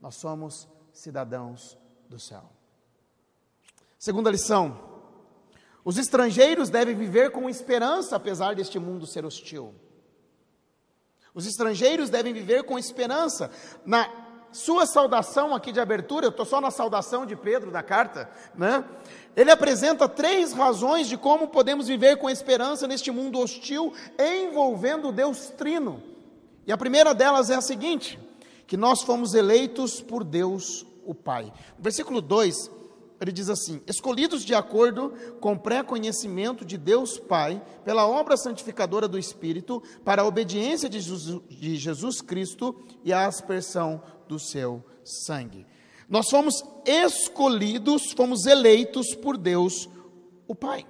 Nós 0.00 0.16
somos 0.16 0.66
cidadãos 0.92 1.78
do 2.08 2.18
céu. 2.18 2.50
Segunda 3.98 4.30
lição: 4.30 4.78
os 5.84 5.96
estrangeiros 5.96 6.70
devem 6.70 6.96
viver 6.96 7.30
com 7.30 7.48
esperança, 7.48 8.16
apesar 8.16 8.54
deste 8.56 8.78
mundo 8.78 9.06
ser 9.06 9.24
hostil. 9.24 9.74
Os 11.34 11.46
estrangeiros 11.46 12.10
devem 12.10 12.32
viver 12.32 12.62
com 12.62 12.78
esperança. 12.78 13.50
Na 13.84 14.08
sua 14.52 14.86
saudação 14.86 15.52
aqui 15.52 15.72
de 15.72 15.80
abertura, 15.80 16.26
eu 16.26 16.30
estou 16.30 16.46
só 16.46 16.60
na 16.60 16.70
saudação 16.70 17.26
de 17.26 17.34
Pedro 17.34 17.72
da 17.72 17.82
carta, 17.82 18.30
né? 18.54 18.84
Ele 19.34 19.50
apresenta 19.50 20.08
três 20.08 20.52
razões 20.52 21.08
de 21.08 21.16
como 21.16 21.48
podemos 21.48 21.88
viver 21.88 22.18
com 22.18 22.30
esperança 22.30 22.86
neste 22.86 23.10
mundo 23.10 23.40
hostil, 23.40 23.92
envolvendo 24.16 25.10
Deus 25.10 25.50
Trino. 25.50 26.00
E 26.64 26.70
a 26.70 26.78
primeira 26.78 27.12
delas 27.12 27.50
é 27.50 27.56
a 27.56 27.60
seguinte: 27.60 28.16
que 28.64 28.76
nós 28.76 29.02
fomos 29.02 29.34
eleitos 29.34 30.00
por 30.00 30.22
Deus 30.22 30.86
o 31.04 31.14
Pai. 31.14 31.52
Versículo 31.76 32.20
2, 32.20 32.70
ele 33.24 33.32
diz 33.32 33.48
assim: 33.48 33.80
escolhidos 33.86 34.44
de 34.44 34.54
acordo 34.54 35.12
com 35.40 35.56
pré-conhecimento 35.56 36.64
de 36.64 36.76
Deus 36.76 37.18
Pai, 37.18 37.62
pela 37.84 38.06
obra 38.06 38.36
santificadora 38.36 39.08
do 39.08 39.18
Espírito, 39.18 39.82
para 40.04 40.22
a 40.22 40.26
obediência 40.26 40.88
de 40.88 41.00
Jesus, 41.00 41.42
de 41.48 41.76
Jesus 41.76 42.20
Cristo 42.20 42.76
e 43.02 43.12
a 43.12 43.26
aspersão 43.26 44.02
do 44.28 44.38
seu 44.38 44.84
sangue. 45.02 45.66
Nós 46.08 46.28
fomos 46.28 46.62
escolhidos, 46.84 48.12
fomos 48.12 48.44
eleitos 48.46 49.14
por 49.14 49.36
Deus, 49.36 49.88
o 50.46 50.54
Pai. 50.54 50.86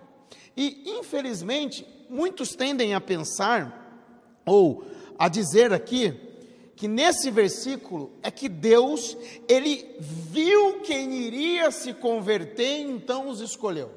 E, 0.56 0.98
infelizmente, 0.98 1.86
muitos 2.10 2.50
tendem 2.50 2.94
a 2.94 3.00
pensar, 3.00 4.42
ou 4.44 4.84
a 5.18 5.28
dizer 5.28 5.72
aqui, 5.72 6.33
que 6.76 6.88
nesse 6.88 7.30
versículo 7.30 8.12
é 8.22 8.30
que 8.30 8.48
Deus, 8.48 9.16
ele 9.48 9.96
viu 10.00 10.80
quem 10.80 11.14
iria 11.14 11.70
se 11.70 11.92
converter, 11.92 12.80
então 12.80 13.28
os 13.28 13.40
escolheu. 13.40 13.90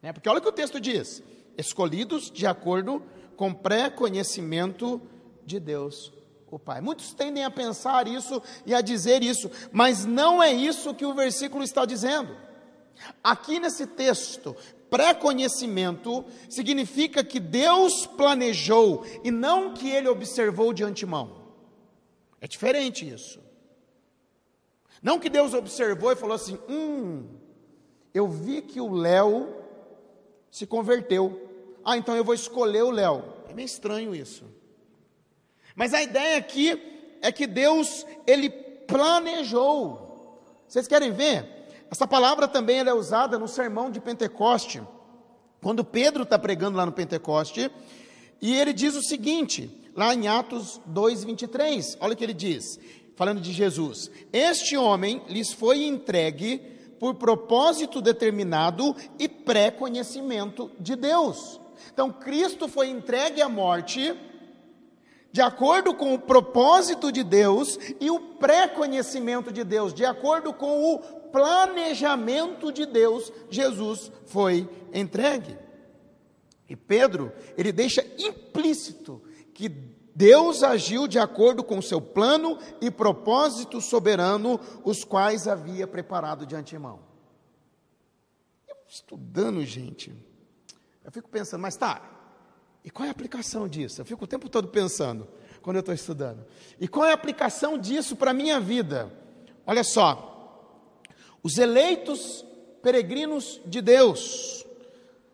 Né? 0.00 0.12
Porque 0.12 0.28
olha 0.28 0.38
o 0.38 0.42
que 0.42 0.48
o 0.48 0.52
texto 0.52 0.80
diz: 0.80 1.22
escolhidos 1.56 2.30
de 2.30 2.46
acordo 2.46 3.02
com 3.36 3.52
pré-conhecimento 3.52 5.00
de 5.44 5.60
Deus 5.60 6.12
o 6.50 6.58
Pai. 6.58 6.80
Muitos 6.80 7.14
tendem 7.14 7.44
a 7.44 7.50
pensar 7.50 8.08
isso 8.08 8.42
e 8.66 8.74
a 8.74 8.80
dizer 8.80 9.22
isso, 9.22 9.50
mas 9.70 10.04
não 10.04 10.42
é 10.42 10.52
isso 10.52 10.94
que 10.94 11.06
o 11.06 11.14
versículo 11.14 11.62
está 11.62 11.84
dizendo. 11.84 12.36
Aqui 13.22 13.60
nesse 13.60 13.86
texto, 13.86 14.56
pré-conhecimento 14.90 16.24
significa 16.48 17.22
que 17.22 17.38
Deus 17.38 18.06
planejou 18.06 19.04
e 19.22 19.30
não 19.30 19.72
que 19.72 19.88
ele 19.88 20.08
observou 20.08 20.72
de 20.72 20.84
antemão. 20.84 21.40
É 22.40 22.48
diferente 22.48 23.08
isso. 23.08 23.40
Não 25.02 25.18
que 25.18 25.30
Deus 25.30 25.54
observou 25.54 26.12
e 26.12 26.16
falou 26.16 26.34
assim: 26.34 26.58
hum, 26.68 27.26
eu 28.12 28.28
vi 28.28 28.60
que 28.60 28.80
o 28.80 28.92
Léo 28.92 29.54
se 30.50 30.66
converteu. 30.66 31.48
Ah, 31.84 31.96
então 31.96 32.14
eu 32.16 32.24
vou 32.24 32.34
escolher 32.34 32.82
o 32.82 32.90
Léo. 32.90 33.22
É 33.48 33.54
meio 33.54 33.66
estranho 33.66 34.14
isso. 34.14 34.44
Mas 35.74 35.94
a 35.94 36.02
ideia 36.02 36.36
aqui 36.36 37.18
é 37.22 37.30
que 37.32 37.46
Deus, 37.46 38.04
Ele 38.26 38.50
planejou. 38.50 40.38
Vocês 40.66 40.86
querem 40.86 41.10
ver? 41.10 41.59
Essa 41.90 42.06
palavra 42.06 42.46
também 42.46 42.78
é 42.78 42.94
usada 42.94 43.38
no 43.38 43.48
sermão 43.48 43.90
de 43.90 44.00
Pentecoste. 44.00 44.80
Quando 45.60 45.84
Pedro 45.84 46.22
está 46.22 46.38
pregando 46.38 46.78
lá 46.78 46.86
no 46.86 46.92
Pentecoste, 46.92 47.70
e 48.40 48.54
ele 48.54 48.72
diz 48.72 48.94
o 48.94 49.02
seguinte, 49.02 49.90
lá 49.94 50.14
em 50.14 50.28
Atos 50.28 50.80
2,23, 50.88 51.98
olha 52.00 52.14
o 52.14 52.16
que 52.16 52.24
ele 52.24 52.32
diz, 52.32 52.78
falando 53.16 53.40
de 53.40 53.52
Jesus: 53.52 54.10
Este 54.32 54.76
homem 54.76 55.20
lhes 55.28 55.52
foi 55.52 55.84
entregue 55.84 56.58
por 57.00 57.16
propósito 57.16 58.00
determinado 58.00 58.94
e 59.18 59.28
pré-conhecimento 59.28 60.70
de 60.78 60.94
Deus. 60.94 61.60
Então, 61.92 62.12
Cristo 62.12 62.68
foi 62.68 62.88
entregue 62.88 63.42
à 63.42 63.48
morte 63.48 64.14
de 65.32 65.40
acordo 65.40 65.94
com 65.94 66.14
o 66.14 66.18
propósito 66.18 67.12
de 67.12 67.22
Deus 67.22 67.78
e 68.00 68.10
o 68.10 68.18
pré-conhecimento 68.36 69.52
de 69.52 69.62
Deus, 69.62 69.94
de 69.94 70.04
acordo 70.04 70.52
com 70.52 70.94
o 70.94 70.98
planejamento 71.30 72.72
de 72.72 72.84
Deus, 72.84 73.32
Jesus 73.48 74.10
foi 74.26 74.68
entregue. 74.92 75.56
E 76.68 76.74
Pedro, 76.74 77.32
ele 77.56 77.72
deixa 77.72 78.04
implícito 78.18 79.22
que 79.54 79.68
Deus 79.68 80.62
agiu 80.62 81.06
de 81.06 81.18
acordo 81.18 81.62
com 81.62 81.78
o 81.78 81.82
seu 81.82 82.00
plano 82.00 82.58
e 82.80 82.90
propósito 82.90 83.80
soberano, 83.80 84.60
os 84.84 85.04
quais 85.04 85.46
havia 85.46 85.86
preparado 85.86 86.44
de 86.44 86.56
antemão. 86.56 87.00
estudando, 88.88 89.64
gente, 89.64 90.12
eu 91.04 91.12
fico 91.12 91.28
pensando, 91.28 91.62
mas 91.62 91.76
tá, 91.76 92.19
e 92.84 92.90
qual 92.90 93.04
é 93.04 93.08
a 93.08 93.12
aplicação 93.12 93.68
disso? 93.68 94.00
Eu 94.00 94.04
fico 94.04 94.24
o 94.24 94.28
tempo 94.28 94.48
todo 94.48 94.68
pensando, 94.68 95.28
quando 95.60 95.76
eu 95.76 95.80
estou 95.80 95.94
estudando. 95.94 96.44
E 96.80 96.88
qual 96.88 97.06
é 97.06 97.10
a 97.10 97.14
aplicação 97.14 97.76
disso 97.76 98.16
para 98.16 98.30
a 98.30 98.34
minha 98.34 98.58
vida? 98.58 99.12
Olha 99.66 99.84
só, 99.84 100.76
os 101.42 101.58
eleitos 101.58 102.44
peregrinos 102.82 103.60
de 103.66 103.82
Deus, 103.82 104.64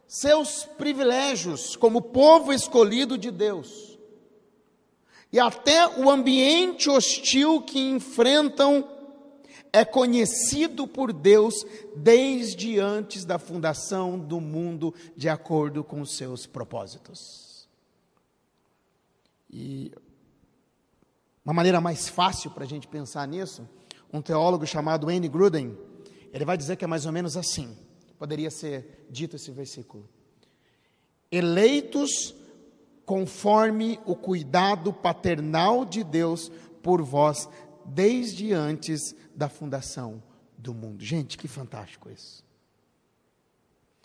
seus 0.07 0.65
privilégios 0.65 1.77
como 1.77 2.03
povo 2.03 2.53
escolhido 2.53 3.17
de 3.17 3.31
Deus, 3.31 3.97
e 5.33 5.39
até 5.39 5.87
o 5.99 6.11
ambiente 6.11 6.89
hostil 6.89 7.63
que 7.63 7.79
enfrentam 7.79 8.89
é 9.77 9.85
conhecido 9.85 10.89
por 10.89 11.12
Deus 11.12 11.67
desde 11.95 12.81
antes 12.81 13.27
da 13.27 13.39
fundação 13.39 14.19
do 14.19 14.41
mundo, 14.41 14.95
de 15.15 15.29
acordo 15.29 15.85
com 15.85 16.01
os 16.01 16.17
seus 16.17 16.47
propósitos. 16.47 17.69
E 19.51 19.93
uma 21.45 21.53
maneira 21.53 21.79
mais 21.79 22.09
fácil 22.09 22.51
para 22.53 22.65
a 22.65 22.67
gente 22.67 22.89
pensar 22.89 23.29
nisso, 23.29 23.69
um 24.11 24.23
teólogo 24.23 24.67
chamado 24.67 25.11
N. 25.11 25.29
Gruden, 25.29 25.77
ele 26.33 26.47
vai 26.47 26.57
dizer 26.57 26.77
que 26.77 26.85
é 26.85 26.89
mais 26.89 27.05
ou 27.05 27.12
menos 27.12 27.37
assim, 27.37 27.77
poderia 28.19 28.51
ser 28.51 29.07
dito 29.11 29.37
esse 29.37 29.51
versículo. 29.51 30.09
Eleitos 31.31 32.35
conforme 33.05 34.01
o 34.07 34.17
cuidado 34.17 34.91
paternal 34.91 35.85
de 35.85 36.03
Deus 36.03 36.51
por 36.83 37.03
vós 37.03 37.47
desde 37.87 38.53
antes 38.53 39.14
da 39.35 39.49
fundação 39.49 40.22
do 40.57 40.75
mundo. 40.75 41.05
Gente, 41.05 41.38
que 41.38 41.49
fantástico 41.49 42.11
isso. 42.11 42.44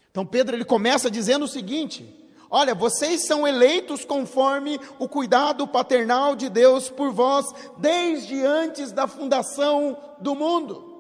Então 0.10 0.26
Pedro 0.26 0.56
ele 0.56 0.66
começa 0.66 1.10
dizendo 1.10 1.46
o 1.46 1.48
seguinte: 1.48 2.22
Olha, 2.50 2.76
vocês 2.76 3.26
são 3.26 3.48
eleitos 3.48 4.04
conforme 4.04 4.78
o 5.00 5.08
cuidado 5.08 5.66
paternal 5.68 6.36
de 6.36 6.50
Deus 6.50 6.90
por 6.90 7.12
vós 7.12 7.46
desde 7.78 8.46
antes 8.46 8.92
da 8.92 9.08
fundação 9.08 9.98
do 10.20 10.36
mundo. 10.36 10.92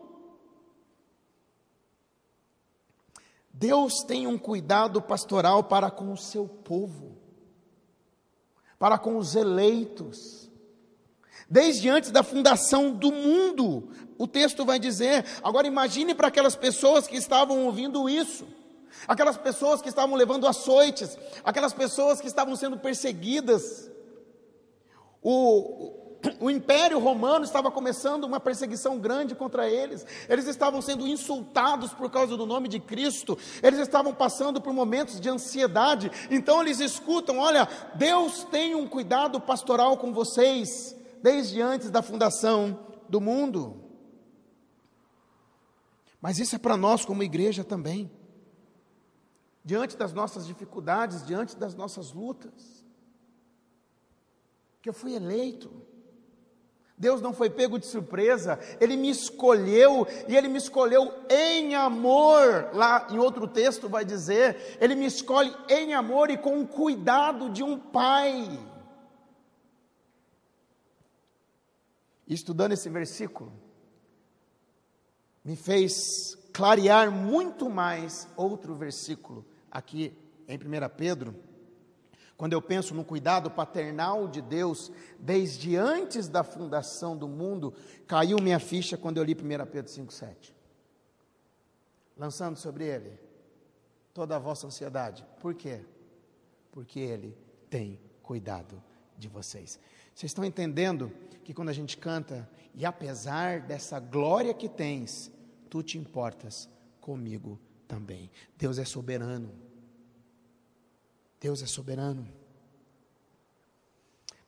Deus 3.54 4.02
tem 4.08 4.26
um 4.26 4.38
cuidado 4.38 5.02
pastoral 5.02 5.64
para 5.66 5.92
com 5.92 6.12
o 6.12 6.18
seu 6.18 6.48
povo, 6.48 7.18
para 8.80 8.98
com 8.98 9.18
os 9.18 9.36
eleitos 9.36 10.50
desde 11.52 11.90
antes 11.90 12.12
da 12.12 12.24
fundação 12.24 12.92
do 12.92 13.12
mundo. 13.12 13.90
O 14.18 14.26
texto 14.26 14.64
vai 14.64 14.80
dizer. 14.80 15.26
Agora 15.44 15.68
imagine 15.68 16.16
para 16.16 16.30
aquelas 16.30 16.56
pessoas 16.56 17.06
que 17.06 17.18
estavam 17.18 17.66
ouvindo 17.66 18.10
isso, 18.10 18.48
aquelas 19.06 19.38
pessoas 19.38 19.82
que 19.82 19.90
estavam 19.90 20.16
levando 20.16 20.48
açoites, 20.48 21.18
aquelas 21.44 21.74
pessoas 21.74 22.22
que 22.22 22.28
estavam 22.28 22.56
sendo 22.56 22.78
perseguidas. 22.78 23.92
O, 25.22 25.92
o 26.40 26.50
Império 26.50 27.00
Romano 27.00 27.44
estava 27.44 27.70
começando 27.70 28.24
uma 28.24 28.40
perseguição 28.40 28.98
grande 28.98 29.36
contra 29.36 29.70
eles, 29.70 30.06
eles 30.30 30.48
estavam 30.48 30.82
sendo 30.82 31.06
insultados 31.06 31.94
por 31.94 32.10
causa 32.10 32.38
do 32.38 32.46
nome 32.46 32.68
de 32.68 32.80
Cristo, 32.80 33.38
eles 33.62 33.80
estavam 33.80 34.14
passando 34.14 34.62
por 34.62 34.74
momentos 34.74 35.20
de 35.20 35.30
ansiedade, 35.30 36.12
então 36.30 36.62
eles 36.62 36.80
escutam: 36.80 37.40
olha, 37.40 37.68
Deus 37.96 38.46
tem 38.46 38.74
um 38.74 38.88
cuidado 38.88 39.40
pastoral 39.40 39.98
com 39.98 40.12
vocês, 40.12 40.96
desde 41.22 41.62
antes 41.62 41.90
da 41.90 42.02
fundação 42.02 42.88
do 43.08 43.22
mundo. 43.22 43.82
Mas 46.22 46.38
isso 46.38 46.56
é 46.56 46.60
para 46.60 46.78
nós 46.78 47.04
como 47.04 47.24
igreja 47.24 47.64
também. 47.64 48.12
Diante 49.64 49.98
das 49.98 50.14
nossas 50.14 50.46
dificuldades, 50.46 51.26
diante 51.26 51.56
das 51.56 51.76
nossas 51.76 52.12
lutas. 52.14 52.86
Que 54.82 54.90
eu 54.90 54.94
fui 54.94 55.16
eleito. 55.16 55.72
Deus 56.98 57.20
não 57.20 57.34
foi 57.34 57.50
pego 57.50 57.80
de 57.80 57.88
surpresa, 57.88 58.60
Ele 58.80 58.96
me 58.96 59.10
escolheu, 59.10 60.08
e 60.28 60.38
Ele 60.38 60.48
me 60.48 60.60
escolheu 60.60 61.12
em 61.28 61.74
amor. 61.74 62.70
Lá 62.74 63.08
em 63.10 63.18
outro 63.18 63.48
texto 63.48 63.90
vai 63.90 64.06
dizer: 64.06 64.78
Ele 64.80 64.94
me 64.94 65.08
escolhe 65.08 65.52
em 65.68 65.96
amor 65.96 66.30
e 66.30 66.38
com 66.38 66.62
o 66.62 66.68
cuidado 66.68 67.50
de 67.50 67.64
um 67.64 67.76
pai. 67.76 68.71
Estudando 72.34 72.74
esse 72.74 72.90
versículo, 72.90 73.52
me 75.44 75.56
fez 75.56 76.36
clarear 76.54 77.12
muito 77.12 77.70
mais 77.70 78.28
outro 78.36 78.76
versículo 78.76 79.46
aqui 79.70 80.16
em 80.48 80.58
1 80.58 80.90
Pedro, 80.96 81.36
quando 82.38 82.54
eu 82.54 82.62
penso 82.62 82.94
no 82.96 83.06
cuidado 83.06 83.52
paternal 83.52 84.28
de 84.28 84.42
Deus 84.42 84.92
desde 85.20 85.76
antes 85.76 86.28
da 86.28 86.44
fundação 86.44 87.16
do 87.16 87.28
mundo, 87.28 87.74
caiu 88.08 88.38
minha 88.42 88.60
ficha 88.60 88.98
quando 88.98 89.18
eu 89.18 89.24
li 89.24 89.34
1 89.34 89.66
Pedro 89.68 89.92
5,7. 89.92 90.52
Lançando 92.18 92.58
sobre 92.58 92.86
ele 92.86 93.20
toda 94.14 94.36
a 94.36 94.40
vossa 94.40 94.68
ansiedade. 94.68 95.26
Por 95.40 95.54
quê? 95.54 95.82
Porque 96.72 97.00
ele 97.00 97.38
tem 97.70 98.00
cuidado 98.24 98.82
de 99.18 99.28
vocês. 99.28 99.80
Vocês 100.14 100.32
estão 100.32 100.44
entendendo 100.44 101.12
que 101.44 101.54
quando 101.54 101.70
a 101.70 101.74
gente 101.74 101.98
canta, 101.98 102.50
e 102.74 102.86
apesar 102.86 103.62
dessa 103.62 104.00
glória 104.00 104.54
que 104.54 104.70
tens, 104.70 105.32
tu 105.70 105.82
te 105.84 105.98
importas 105.98 106.70
comigo 107.00 107.60
também. 107.88 108.30
Deus 108.58 108.78
é 108.78 108.86
soberano. 108.86 109.52
Deus 111.40 111.62
é 111.62 111.66
soberano. 111.66 112.28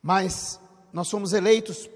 Mas 0.02 0.60
nós 0.92 1.08
somos 1.08 1.34
eleitos 1.34 1.90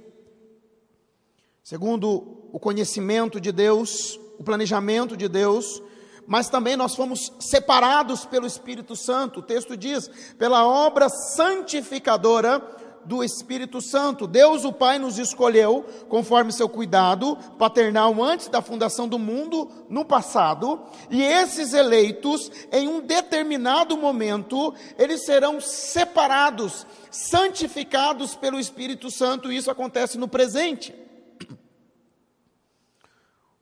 segundo 1.63 2.47
o 2.53 2.59
conhecimento 2.59 3.41
de 3.41 3.51
Deus, 3.51 4.17
o 4.39 4.43
planejamento 4.43 5.17
de 5.17 5.27
Deus, 5.27 5.83
mas 6.25 6.49
também 6.49 6.77
nós 6.77 6.95
fomos 6.95 7.31
separados 7.39 8.25
pelo 8.25 8.47
Espírito 8.47 8.95
Santo. 8.95 9.39
O 9.39 9.43
texto 9.43 9.75
diz: 9.75 10.09
pela 10.37 10.65
obra 10.65 11.09
santificadora 11.09 12.59
do 13.07 13.23
Espírito 13.23 13.81
Santo. 13.81 14.27
Deus, 14.27 14.65
o 14.65 14.73
Pai, 14.73 14.99
nos 14.99 15.17
escolheu 15.17 15.85
conforme 16.09 16.51
seu 16.51 16.67
cuidado 16.67 17.37
paternal 17.57 18.21
antes 18.21 18.49
da 18.49 18.61
fundação 18.61 19.07
do 19.07 19.17
mundo, 19.17 19.71
no 19.89 20.03
passado, 20.03 20.81
e 21.09 21.23
esses 21.23 21.73
eleitos, 21.73 22.51
em 22.69 22.87
um 22.87 22.99
determinado 22.99 23.97
momento, 23.97 24.73
eles 24.97 25.25
serão 25.25 25.61
separados, 25.61 26.85
santificados 27.09 28.35
pelo 28.35 28.59
Espírito 28.59 29.09
Santo, 29.09 29.51
e 29.51 29.55
isso 29.55 29.71
acontece 29.71 30.17
no 30.17 30.27
presente. 30.27 30.93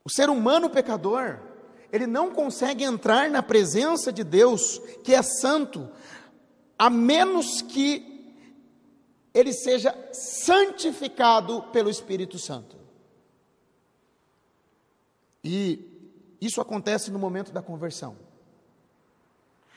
O 0.04 0.10
ser 0.10 0.28
humano 0.28 0.68
pecador, 0.68 1.38
ele 1.92 2.06
não 2.06 2.32
consegue 2.32 2.82
entrar 2.82 3.30
na 3.30 3.44
presença 3.44 4.12
de 4.12 4.24
Deus, 4.24 4.80
que 5.04 5.14
é 5.14 5.22
santo, 5.22 5.88
a 6.76 6.90
menos 6.90 7.62
que 7.62 8.15
ele 9.36 9.52
seja 9.52 9.94
santificado 10.12 11.64
pelo 11.64 11.90
Espírito 11.90 12.38
Santo. 12.38 12.74
E 15.44 15.78
isso 16.40 16.58
acontece 16.58 17.10
no 17.10 17.18
momento 17.18 17.52
da 17.52 17.60
conversão. 17.60 18.16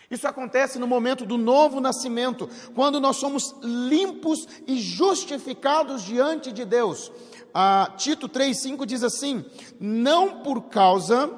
Isso 0.09 0.25
acontece 0.25 0.79
no 0.79 0.87
momento 0.87 1.25
do 1.25 1.37
novo 1.37 1.81
nascimento, 1.81 2.49
quando 2.73 3.01
nós 3.01 3.17
somos 3.17 3.53
limpos 3.61 4.47
e 4.65 4.79
justificados 4.79 6.03
diante 6.03 6.53
de 6.53 6.63
Deus. 6.63 7.11
Ah, 7.53 7.93
Tito 7.97 8.29
3,5 8.29 8.85
diz 8.85 9.03
assim: 9.03 9.45
não 9.77 10.41
por 10.41 10.69
causa, 10.69 11.37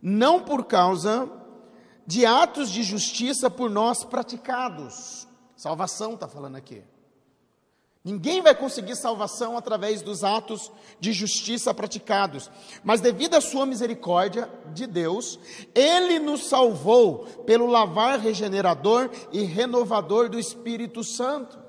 não 0.00 0.40
por 0.40 0.66
causa 0.66 1.28
de 2.06 2.24
atos 2.24 2.70
de 2.70 2.84
justiça 2.84 3.50
por 3.50 3.68
nós 3.68 4.04
praticados. 4.04 5.26
Salvação 5.56 6.14
está 6.14 6.28
falando 6.28 6.54
aqui. 6.56 6.91
Ninguém 8.04 8.42
vai 8.42 8.52
conseguir 8.52 8.96
salvação 8.96 9.56
através 9.56 10.02
dos 10.02 10.24
atos 10.24 10.72
de 10.98 11.12
justiça 11.12 11.72
praticados, 11.72 12.50
mas 12.82 13.00
devido 13.00 13.34
à 13.34 13.40
sua 13.40 13.64
misericórdia 13.64 14.50
de 14.74 14.88
Deus, 14.88 15.38
Ele 15.72 16.18
nos 16.18 16.46
salvou 16.46 17.20
pelo 17.46 17.66
lavar 17.66 18.18
regenerador 18.18 19.08
e 19.32 19.42
renovador 19.42 20.28
do 20.28 20.38
Espírito 20.38 21.04
Santo. 21.04 21.62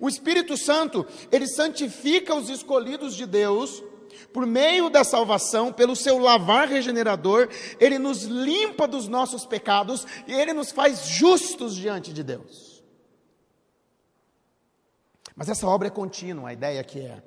O 0.00 0.08
Espírito 0.08 0.56
Santo, 0.56 1.06
ele 1.30 1.46
santifica 1.46 2.34
os 2.34 2.48
escolhidos 2.48 3.14
de 3.14 3.24
Deus, 3.24 3.84
por 4.32 4.44
meio 4.46 4.90
da 4.90 5.04
salvação, 5.04 5.72
pelo 5.72 5.94
seu 5.94 6.18
lavar 6.18 6.66
regenerador, 6.66 7.48
ele 7.78 7.98
nos 7.98 8.24
limpa 8.24 8.88
dos 8.88 9.06
nossos 9.06 9.46
pecados 9.46 10.06
e 10.26 10.32
ele 10.32 10.52
nos 10.52 10.72
faz 10.72 11.06
justos 11.06 11.74
diante 11.74 12.12
de 12.12 12.22
Deus. 12.22 12.75
Mas 15.36 15.50
essa 15.50 15.68
obra 15.68 15.88
é 15.88 15.90
contínua, 15.90 16.48
a 16.48 16.52
ideia 16.54 16.82
que 16.82 16.98
é. 16.98 17.22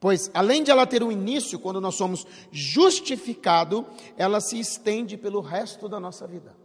Pois, 0.00 0.30
além 0.34 0.64
de 0.64 0.70
ela 0.70 0.86
ter 0.86 1.02
um 1.02 1.12
início, 1.12 1.58
quando 1.58 1.80
nós 1.80 1.94
somos 1.94 2.26
justificados, 2.50 3.84
ela 4.16 4.40
se 4.40 4.58
estende 4.58 5.16
pelo 5.16 5.40
resto 5.40 5.88
da 5.88 6.00
nossa 6.00 6.26
vida. 6.26 6.56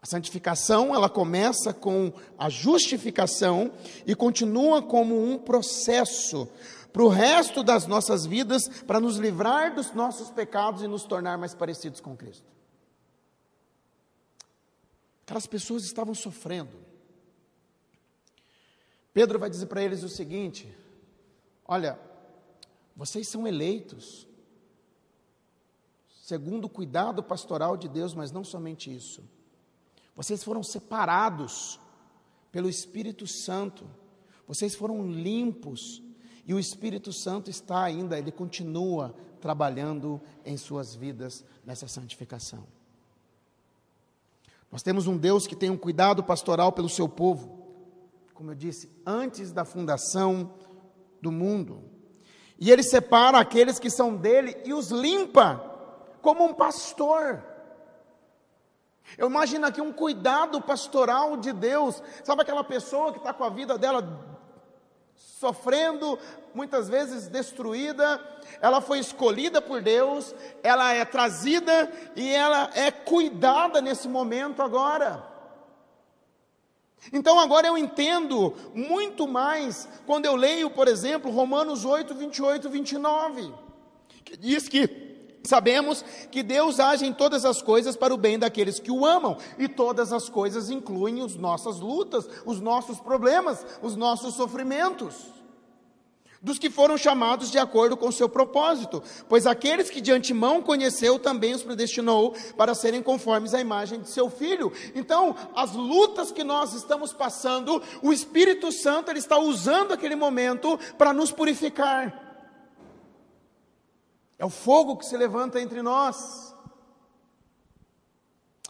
A 0.00 0.06
santificação, 0.06 0.94
ela 0.94 1.10
começa 1.10 1.74
com 1.74 2.12
a 2.38 2.48
justificação 2.48 3.72
e 4.06 4.14
continua 4.14 4.80
como 4.80 5.22
um 5.22 5.36
processo 5.36 6.48
para 6.92 7.02
o 7.02 7.08
resto 7.08 7.62
das 7.62 7.86
nossas 7.86 8.24
vidas, 8.24 8.68
para 8.86 8.98
nos 8.98 9.16
livrar 9.16 9.74
dos 9.74 9.92
nossos 9.92 10.30
pecados 10.30 10.82
e 10.82 10.88
nos 10.88 11.04
tornar 11.04 11.36
mais 11.36 11.54
parecidos 11.54 12.00
com 12.00 12.16
Cristo. 12.16 12.46
Aquelas 15.22 15.46
pessoas 15.46 15.84
estavam 15.84 16.14
sofrendo. 16.14 16.89
Pedro 19.12 19.38
vai 19.38 19.50
dizer 19.50 19.66
para 19.66 19.82
eles 19.82 20.02
o 20.02 20.08
seguinte: 20.08 20.72
Olha, 21.66 21.98
vocês 22.94 23.28
são 23.28 23.46
eleitos, 23.46 24.26
segundo 26.22 26.66
o 26.66 26.68
cuidado 26.68 27.22
pastoral 27.22 27.76
de 27.76 27.88
Deus, 27.88 28.14
mas 28.14 28.30
não 28.30 28.44
somente 28.44 28.94
isso. 28.94 29.22
Vocês 30.14 30.44
foram 30.44 30.62
separados 30.62 31.80
pelo 32.52 32.68
Espírito 32.68 33.26
Santo, 33.26 33.88
vocês 34.46 34.74
foram 34.74 35.10
limpos, 35.10 36.02
e 36.46 36.52
o 36.52 36.58
Espírito 36.58 37.12
Santo 37.12 37.48
está 37.48 37.82
ainda, 37.82 38.18
ele 38.18 38.32
continua 38.32 39.14
trabalhando 39.40 40.20
em 40.44 40.56
suas 40.56 40.94
vidas 40.94 41.44
nessa 41.64 41.88
santificação. 41.88 42.66
Nós 44.70 44.82
temos 44.82 45.06
um 45.06 45.16
Deus 45.16 45.46
que 45.46 45.56
tem 45.56 45.70
um 45.70 45.76
cuidado 45.76 46.22
pastoral 46.22 46.72
pelo 46.72 46.88
seu 46.88 47.08
povo, 47.08 47.59
como 48.40 48.52
eu 48.52 48.54
disse, 48.54 48.90
antes 49.04 49.52
da 49.52 49.66
fundação 49.66 50.54
do 51.20 51.30
mundo. 51.30 51.84
E 52.58 52.70
ele 52.70 52.82
separa 52.82 53.38
aqueles 53.38 53.78
que 53.78 53.90
são 53.90 54.16
dele 54.16 54.56
e 54.64 54.72
os 54.72 54.90
limpa, 54.90 55.62
como 56.22 56.46
um 56.46 56.54
pastor. 56.54 57.44
Eu 59.18 59.28
imagino 59.28 59.66
aqui 59.66 59.82
um 59.82 59.92
cuidado 59.92 60.58
pastoral 60.58 61.36
de 61.36 61.52
Deus. 61.52 62.02
Sabe 62.24 62.40
aquela 62.40 62.64
pessoa 62.64 63.12
que 63.12 63.18
está 63.18 63.34
com 63.34 63.44
a 63.44 63.50
vida 63.50 63.76
dela 63.76 64.02
sofrendo, 65.14 66.18
muitas 66.54 66.88
vezes 66.88 67.28
destruída, 67.28 68.18
ela 68.62 68.80
foi 68.80 69.00
escolhida 69.00 69.60
por 69.60 69.82
Deus, 69.82 70.34
ela 70.62 70.94
é 70.94 71.04
trazida 71.04 71.92
e 72.16 72.30
ela 72.30 72.70
é 72.74 72.90
cuidada 72.90 73.82
nesse 73.82 74.08
momento 74.08 74.62
agora. 74.62 75.29
Então 77.12 77.38
agora 77.38 77.66
eu 77.66 77.78
entendo 77.78 78.54
muito 78.74 79.26
mais 79.26 79.88
quando 80.06 80.26
eu 80.26 80.36
leio, 80.36 80.70
por 80.70 80.86
exemplo, 80.86 81.30
Romanos 81.30 81.84
8, 81.84 82.14
28, 82.14 82.68
29, 82.68 83.52
que 84.24 84.36
diz 84.36 84.68
que 84.68 85.08
Sabemos 85.42 86.04
que 86.30 86.42
Deus 86.42 86.78
age 86.78 87.06
em 87.06 87.12
todas 87.12 87.44
as 87.44 87.62
coisas 87.62 87.96
para 87.96 88.12
o 88.12 88.18
bem 88.18 88.38
daqueles 88.38 88.78
que 88.78 88.90
o 88.90 89.06
amam, 89.06 89.38
e 89.58 89.66
todas 89.66 90.12
as 90.12 90.28
coisas 90.28 90.68
incluem 90.68 91.22
as 91.22 91.34
nossas 91.34 91.80
lutas, 91.80 92.28
os 92.44 92.60
nossos 92.60 93.00
problemas, 93.00 93.64
os 93.80 93.96
nossos 93.96 94.34
sofrimentos. 94.34 95.39
Dos 96.42 96.58
que 96.58 96.70
foram 96.70 96.96
chamados 96.96 97.50
de 97.50 97.58
acordo 97.58 97.98
com 97.98 98.10
seu 98.10 98.26
propósito, 98.26 99.02
pois 99.28 99.46
aqueles 99.46 99.90
que 99.90 100.00
de 100.00 100.10
antemão 100.10 100.62
conheceu 100.62 101.18
também 101.18 101.52
os 101.52 101.62
predestinou 101.62 102.34
para 102.56 102.74
serem 102.74 103.02
conformes 103.02 103.52
à 103.52 103.60
imagem 103.60 104.00
de 104.00 104.08
seu 104.08 104.30
filho. 104.30 104.72
Então, 104.94 105.36
as 105.54 105.72
lutas 105.72 106.32
que 106.32 106.42
nós 106.42 106.72
estamos 106.72 107.12
passando, 107.12 107.82
o 108.02 108.10
Espírito 108.10 108.72
Santo 108.72 109.10
ele 109.10 109.18
está 109.18 109.36
usando 109.38 109.92
aquele 109.92 110.16
momento 110.16 110.78
para 110.96 111.12
nos 111.12 111.30
purificar. 111.30 112.30
É 114.38 114.44
o 114.44 114.48
fogo 114.48 114.96
que 114.96 115.04
se 115.04 115.18
levanta 115.18 115.60
entre 115.60 115.82
nós. 115.82 116.54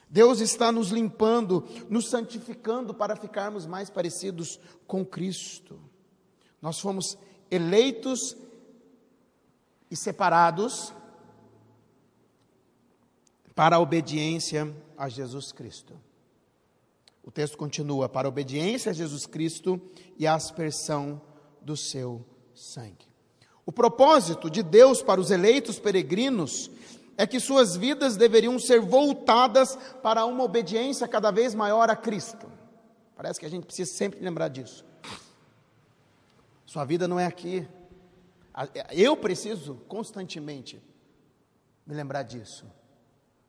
Deus 0.08 0.40
está 0.40 0.72
nos 0.72 0.88
limpando, 0.88 1.64
nos 1.88 2.08
santificando 2.08 2.92
para 2.92 3.14
ficarmos 3.14 3.64
mais 3.64 3.88
parecidos 3.88 4.58
com 4.88 5.04
Cristo. 5.04 5.78
Nós 6.60 6.80
fomos 6.80 7.16
eleitos 7.50 8.36
e 9.90 9.96
separados 9.96 10.92
para 13.54 13.76
a 13.76 13.80
obediência 13.80 14.74
a 14.96 15.08
Jesus 15.08 15.52
Cristo. 15.52 15.94
O 17.22 17.30
texto 17.30 17.58
continua: 17.58 18.08
para 18.08 18.28
a 18.28 18.30
obediência 18.30 18.90
a 18.90 18.94
Jesus 18.94 19.26
Cristo 19.26 19.80
e 20.18 20.26
a 20.26 20.34
aspersão 20.34 21.20
do 21.60 21.76
seu 21.76 22.24
sangue. 22.54 23.08
O 23.66 23.72
propósito 23.72 24.50
de 24.50 24.62
Deus 24.62 25.02
para 25.02 25.20
os 25.20 25.30
eleitos 25.30 25.78
peregrinos 25.78 26.70
é 27.16 27.26
que 27.26 27.38
suas 27.38 27.76
vidas 27.76 28.16
deveriam 28.16 28.58
ser 28.58 28.80
voltadas 28.80 29.76
para 30.02 30.24
uma 30.24 30.42
obediência 30.42 31.06
cada 31.06 31.30
vez 31.30 31.54
maior 31.54 31.90
a 31.90 31.96
Cristo. 31.96 32.50
Parece 33.14 33.38
que 33.38 33.44
a 33.44 33.50
gente 33.50 33.66
precisa 33.66 33.92
sempre 33.92 34.20
lembrar 34.20 34.48
disso. 34.48 34.84
Sua 36.70 36.84
vida 36.84 37.08
não 37.08 37.18
é 37.18 37.26
aqui. 37.26 37.68
Eu 38.92 39.16
preciso 39.16 39.74
constantemente 39.88 40.80
me 41.84 41.96
lembrar 41.96 42.22
disso. 42.22 42.64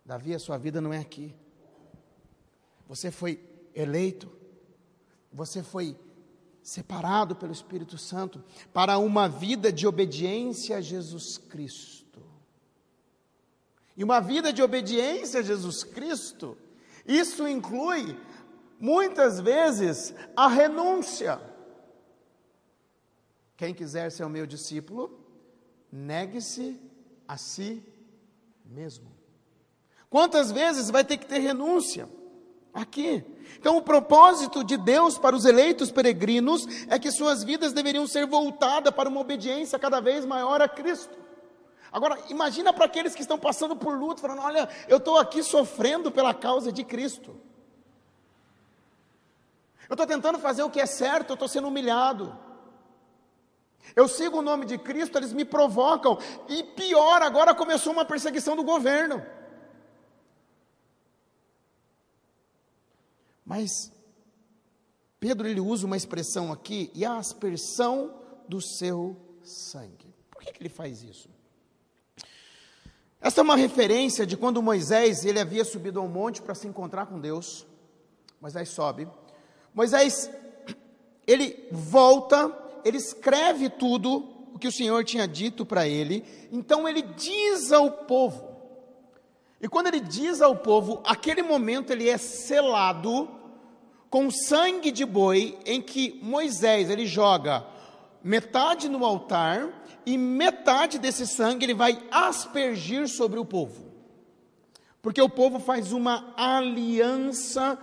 Davi, 0.04 0.34
a 0.34 0.40
sua 0.40 0.58
vida 0.58 0.82
não 0.82 0.92
é 0.92 0.98
aqui. 0.98 1.36
Você 2.88 3.12
foi 3.12 3.40
eleito, 3.76 4.28
você 5.32 5.62
foi 5.62 5.96
separado 6.64 7.36
pelo 7.36 7.52
Espírito 7.52 7.96
Santo 7.96 8.44
para 8.74 8.98
uma 8.98 9.30
vida 9.30 9.72
de 9.72 9.86
obediência 9.86 10.78
a 10.78 10.82
Jesus 10.82 11.38
Cristo. 11.38 12.24
E 13.96 14.04
uma 14.04 14.20
vida 14.20 14.52
de 14.52 14.64
obediência 14.64 15.42
a 15.42 15.44
Jesus 15.44 15.84
Cristo, 15.84 16.58
isso 17.06 17.48
inclui 17.48 18.18
muitas 18.80 19.40
vezes 19.40 20.12
a 20.36 20.48
renúncia. 20.48 21.51
Quem 23.62 23.76
quiser 23.76 24.12
ser 24.12 24.24
o 24.24 24.30
meu 24.30 24.48
discípulo, 24.48 25.24
negue-se 25.92 26.82
a 27.28 27.38
si 27.38 27.86
mesmo. 28.66 29.06
Quantas 30.10 30.52
vezes 30.52 30.90
vai 30.90 31.04
ter 31.04 31.18
que 31.18 31.28
ter 31.28 31.38
renúncia? 31.38 32.10
Aqui. 32.74 33.24
Então, 33.60 33.78
o 33.78 33.84
propósito 33.84 34.64
de 34.64 34.78
Deus 34.78 35.20
para 35.20 35.36
os 35.36 35.46
eleitos 35.46 35.92
peregrinos 35.92 36.66
é 36.88 36.98
que 36.98 37.12
suas 37.12 37.44
vidas 37.44 37.72
deveriam 37.72 38.08
ser 38.08 38.26
voltadas 38.26 38.92
para 38.96 39.08
uma 39.08 39.22
obediência 39.22 39.78
cada 39.78 40.00
vez 40.00 40.26
maior 40.26 40.60
a 40.60 40.68
Cristo. 40.68 41.16
Agora, 41.92 42.18
imagina 42.30 42.74
para 42.74 42.86
aqueles 42.86 43.14
que 43.14 43.22
estão 43.22 43.38
passando 43.38 43.76
por 43.76 43.96
luto, 43.96 44.22
falando: 44.22 44.42
olha, 44.42 44.68
eu 44.88 44.98
estou 44.98 45.20
aqui 45.20 45.44
sofrendo 45.44 46.12
pela 46.12 46.34
causa 46.34 46.72
de 46.72 46.84
Cristo. 46.84 47.40
Eu 49.88 49.94
estou 49.94 50.08
tentando 50.08 50.40
fazer 50.40 50.64
o 50.64 50.70
que 50.72 50.80
é 50.80 50.88
certo, 50.88 51.30
eu 51.30 51.34
estou 51.36 51.48
sendo 51.48 51.68
humilhado. 51.68 52.50
Eu 53.96 54.08
sigo 54.08 54.40
o 54.40 54.42
nome 54.42 54.66
de 54.66 54.78
Cristo, 54.78 55.18
eles 55.18 55.34
me 55.34 55.44
provocam. 55.44 56.18
E 56.48 56.64
pior, 56.64 57.22
agora 57.22 57.54
começou 57.54 57.92
uma 57.92 58.06
perseguição 58.06 58.56
do 58.56 58.64
governo. 58.64 59.26
Mas 63.46 63.92
Pedro 65.20 65.48
ele 65.48 65.60
usa 65.60 65.86
uma 65.86 65.98
expressão 65.98 66.52
aqui, 66.52 66.90
e 66.96 67.06
a 67.06 67.18
aspersão 67.18 68.16
do 68.48 68.62
seu 68.62 69.16
sangue. 69.44 70.14
Por 70.32 70.42
que, 70.42 70.54
que 70.54 70.62
ele 70.62 70.70
faz 70.70 71.04
isso? 71.04 71.30
Essa 73.22 73.42
é 73.42 73.44
uma 73.44 73.56
referência 73.56 74.26
de 74.26 74.36
quando 74.36 74.64
Moisés 74.64 75.24
ele 75.26 75.40
havia 75.40 75.64
subido 75.64 76.00
ao 76.00 76.08
monte 76.08 76.42
para 76.42 76.56
se 76.56 76.68
encontrar 76.68 77.06
com 77.06 77.20
Deus. 77.20 77.68
Moisés 78.42 78.70
sobe. 78.70 79.08
Moisés 79.76 80.28
ele 81.28 81.68
volta, 81.72 82.50
ele 82.84 82.98
escreve 82.98 83.70
tudo 83.70 84.28
o 84.54 84.60
que 84.60 84.68
o 84.68 84.72
Senhor 84.72 85.04
tinha 85.04 85.28
dito 85.28 85.66
para 85.66 85.88
ele. 85.88 86.24
Então 86.52 86.88
ele 86.88 87.02
diz 87.02 87.72
ao 87.72 87.92
povo. 87.92 88.50
E 89.62 89.68
quando 89.68 89.88
ele 89.88 90.00
diz 90.00 90.42
ao 90.42 90.56
povo, 90.56 91.02
aquele 91.06 91.44
momento 91.44 91.92
ele 91.92 92.10
é 92.10 92.18
selado 92.18 93.30
com 94.10 94.30
sangue 94.30 94.92
de 94.92 95.06
boi, 95.06 95.58
em 95.66 95.82
que 95.82 96.20
Moisés 96.22 96.90
ele 96.90 97.06
joga 97.06 97.66
metade 98.24 98.90
no 98.90 99.06
altar 99.06 99.70
e 100.06 100.18
metade 100.18 101.00
desse 101.00 101.26
sangue 101.26 101.66
ele 101.66 101.74
vai 101.74 101.98
aspergir 102.12 103.08
sobre 103.08 103.40
o 103.40 103.46
povo. 103.46 103.92
Porque 105.02 105.22
o 105.22 105.30
povo 105.30 105.60
faz 105.60 105.92
uma 105.92 106.34
aliança 106.38 107.80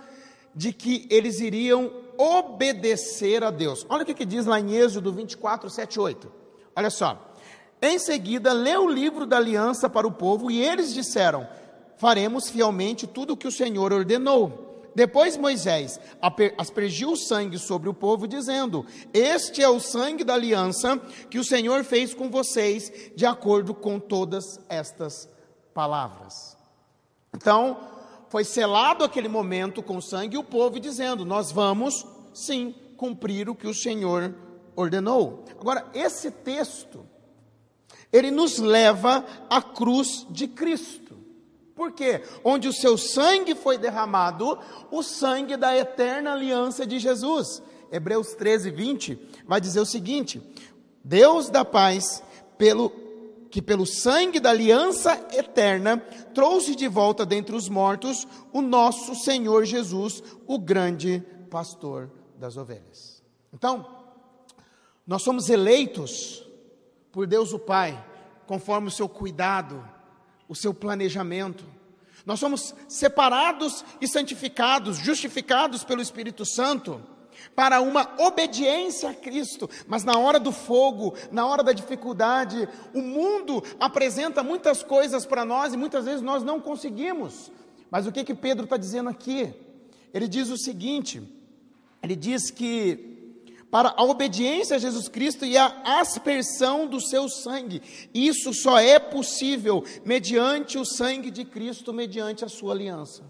de 0.55 0.71
que 0.71 1.07
eles 1.09 1.39
iriam 1.39 1.91
obedecer 2.19 3.45
a 3.45 3.49
Deus. 3.49 3.85
Olha 3.87 4.03
o 4.03 4.05
que, 4.05 4.13
que 4.13 4.25
diz 4.25 4.45
lá 4.45 4.59
em 4.59 4.75
Êxodo 4.75 5.13
24, 5.13 5.69
7, 5.69 5.99
8. 6.01 6.29
Olha 6.75 6.89
só. 6.89 7.33
Em 7.81 7.97
seguida, 7.97 8.51
leu 8.51 8.83
o 8.83 8.91
livro 8.91 9.25
da 9.25 9.37
aliança 9.37 9.89
para 9.89 10.05
o 10.05 10.11
povo 10.11 10.51
e 10.51 10.61
eles 10.61 10.93
disseram: 10.93 11.47
Faremos 11.95 12.49
fielmente 12.49 13.07
tudo 13.07 13.33
o 13.33 13.37
que 13.37 13.47
o 13.47 13.51
Senhor 13.51 13.93
ordenou. 13.93 14.67
Depois 14.93 15.37
Moisés 15.37 15.97
aspergiu 16.57 17.11
o 17.11 17.17
sangue 17.17 17.57
sobre 17.57 17.87
o 17.87 17.93
povo, 17.93 18.27
dizendo: 18.27 18.85
Este 19.13 19.63
é 19.63 19.69
o 19.69 19.79
sangue 19.79 20.25
da 20.25 20.33
aliança 20.33 20.97
que 21.29 21.39
o 21.39 21.43
Senhor 21.43 21.85
fez 21.85 22.13
com 22.13 22.29
vocês, 22.29 22.91
de 23.15 23.25
acordo 23.25 23.73
com 23.73 23.97
todas 23.97 24.59
estas 24.67 25.29
palavras. 25.73 26.57
Então, 27.33 27.77
foi 28.29 28.43
selado 28.43 29.03
aquele 29.03 29.27
momento 29.27 29.81
com 29.81 29.99
sangue 29.99 30.37
o 30.37 30.43
povo 30.43 30.79
dizendo: 30.79 31.25
Nós 31.25 31.51
vamos, 31.51 32.05
sim, 32.33 32.73
cumprir 32.95 33.49
o 33.49 33.55
que 33.55 33.67
o 33.67 33.73
Senhor 33.73 34.33
ordenou. 34.75 35.43
Agora, 35.59 35.85
esse 35.93 36.31
texto, 36.31 37.05
ele 38.13 38.31
nos 38.31 38.57
leva 38.59 39.25
à 39.49 39.61
cruz 39.61 40.25
de 40.29 40.47
Cristo. 40.47 41.17
Por 41.75 41.91
quê? 41.91 42.21
Onde 42.43 42.67
o 42.67 42.73
seu 42.73 42.97
sangue 42.97 43.55
foi 43.55 43.77
derramado, 43.77 44.59
o 44.91 45.01
sangue 45.01 45.55
da 45.55 45.75
eterna 45.75 46.33
aliança 46.33 46.85
de 46.85 46.99
Jesus. 46.99 47.63
Hebreus 47.91 48.35
13, 48.35 48.69
20 48.69 49.17
vai 49.47 49.59
dizer 49.59 49.79
o 49.79 49.85
seguinte: 49.85 50.41
Deus 51.03 51.49
da 51.49 51.65
paz, 51.65 52.21
pelo 52.57 52.89
que 53.49 53.61
pelo 53.61 53.85
sangue 53.85 54.39
da 54.39 54.51
aliança 54.51 55.13
eterna 55.33 55.97
trouxe 56.33 56.75
de 56.75 56.87
volta 56.87 57.25
dentre 57.25 57.55
os 57.55 57.67
mortos 57.67 58.27
o 58.53 58.61
nosso 58.61 59.15
Senhor 59.15 59.65
Jesus, 59.65 60.23
o 60.45 60.59
grande 60.59 61.23
pastor 61.49 62.11
das 62.37 62.57
ovelhas. 62.57 63.23
Então, 63.53 63.85
nós 65.05 65.23
somos 65.23 65.49
eleitos 65.49 66.47
por 67.11 67.25
Deus 67.25 67.51
o 67.51 67.59
Pai, 67.59 68.05
conforme 68.45 68.87
o 68.87 68.91
seu 68.91 69.09
cuidado, 69.09 69.83
o 70.47 70.55
seu 70.55 70.73
planejamento. 70.73 71.65
Nós 72.25 72.39
somos 72.39 72.75
separados 72.87 73.83
e 73.99 74.07
santificados, 74.07 74.97
justificados 74.97 75.83
pelo 75.83 76.01
Espírito 76.01 76.45
Santo 76.45 77.01
para 77.55 77.81
uma 77.81 78.15
obediência 78.19 79.09
a 79.09 79.13
Cristo, 79.13 79.69
mas 79.87 80.03
na 80.03 80.17
hora 80.17 80.39
do 80.39 80.51
fogo, 80.51 81.13
na 81.31 81.45
hora 81.45 81.63
da 81.63 81.71
dificuldade, 81.71 82.67
o 82.93 83.01
mundo 83.01 83.63
apresenta 83.79 84.43
muitas 84.43 84.83
coisas 84.83 85.25
para 85.25 85.45
nós 85.45 85.73
e 85.73 85.77
muitas 85.77 86.05
vezes 86.05 86.21
nós 86.21 86.43
não 86.43 86.59
conseguimos. 86.59 87.51
Mas 87.91 88.05
o 88.05 88.11
que 88.11 88.23
que 88.23 88.35
Pedro 88.35 88.65
está 88.65 88.77
dizendo 88.77 89.09
aqui? 89.09 89.53
Ele 90.13 90.27
diz 90.27 90.49
o 90.49 90.57
seguinte: 90.57 91.21
ele 92.01 92.15
diz 92.15 92.51
que 92.51 93.17
para 93.69 93.93
a 93.95 94.03
obediência 94.03 94.75
a 94.75 94.79
Jesus 94.79 95.07
Cristo 95.07 95.45
e 95.45 95.57
a 95.57 95.99
aspersão 95.99 96.87
do 96.87 96.99
seu 96.99 97.29
sangue. 97.29 97.81
Isso 98.13 98.53
só 98.53 98.79
é 98.79 98.97
possível 98.97 99.83
mediante 100.03 100.77
o 100.77 100.85
sangue 100.85 101.29
de 101.29 101.45
Cristo, 101.45 101.93
mediante 101.93 102.43
a 102.43 102.49
sua 102.49 102.73
aliança. 102.73 103.23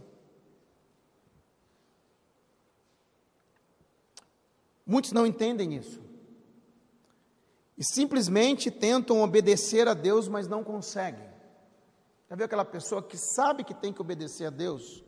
Muitos 4.90 5.12
não 5.12 5.24
entendem 5.24 5.76
isso. 5.76 6.02
E 7.78 7.84
simplesmente 7.84 8.72
tentam 8.72 9.22
obedecer 9.22 9.88
a 9.88 9.94
Deus, 9.94 10.28
mas 10.28 10.48
não 10.48 10.64
conseguem. 10.64 11.30
Já 12.28 12.36
viu 12.36 12.46
aquela 12.46 12.66
pessoa 12.66 13.04
que 13.04 13.16
sabe 13.16 13.64
que 13.64 13.76
tem 13.76 13.94
que 13.94 14.02
obedecer 14.02 14.46
a 14.46 14.50
Deus, 14.50 15.04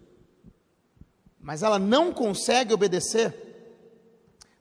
mas 1.39 1.63
ela 1.63 1.79
não 1.79 2.13
consegue 2.13 2.71
obedecer? 2.71 3.35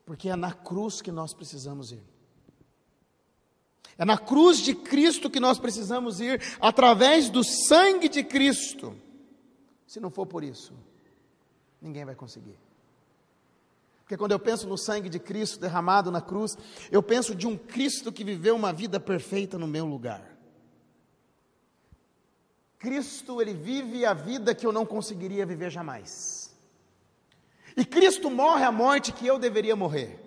Porque 0.07 0.31
é 0.31 0.37
na 0.37 0.55
cruz 0.55 1.03
que 1.03 1.13
nós 1.13 1.35
precisamos 1.35 1.93
ir. 1.93 2.03
É 3.99 4.07
na 4.07 4.17
cruz 4.17 4.57
de 4.57 4.75
Cristo 4.75 5.29
que 5.29 5.39
nós 5.39 5.59
precisamos 5.59 6.19
ir, 6.19 6.41
através 6.59 7.29
do 7.29 7.45
sangue 7.45 8.09
de 8.09 8.25
Cristo. 8.25 8.97
Se 9.87 10.01
não 10.01 10.11
for 10.11 10.25
por 10.25 10.43
isso, 10.43 10.73
ninguém 11.79 12.07
vai 12.07 12.15
conseguir. 12.15 12.57
Porque 14.11 14.19
quando 14.19 14.33
eu 14.33 14.41
penso 14.41 14.67
no 14.67 14.77
sangue 14.77 15.09
de 15.09 15.21
Cristo 15.21 15.61
derramado 15.61 16.11
na 16.11 16.21
cruz, 16.21 16.59
eu 16.91 17.01
penso 17.01 17.33
de 17.33 17.47
um 17.47 17.57
Cristo 17.57 18.11
que 18.11 18.25
viveu 18.25 18.57
uma 18.57 18.73
vida 18.73 18.99
perfeita 18.99 19.57
no 19.57 19.69
meu 19.69 19.87
lugar. 19.87 20.37
Cristo, 22.77 23.41
ele 23.41 23.55
vive 23.55 24.05
a 24.05 24.13
vida 24.13 24.53
que 24.53 24.67
eu 24.67 24.73
não 24.73 24.85
conseguiria 24.85 25.47
viver 25.47 25.71
jamais. 25.71 26.53
E 27.77 27.85
Cristo 27.85 28.29
morre 28.29 28.65
a 28.65 28.73
morte 28.73 29.13
que 29.13 29.25
eu 29.25 29.39
deveria 29.39 29.77
morrer. 29.77 30.19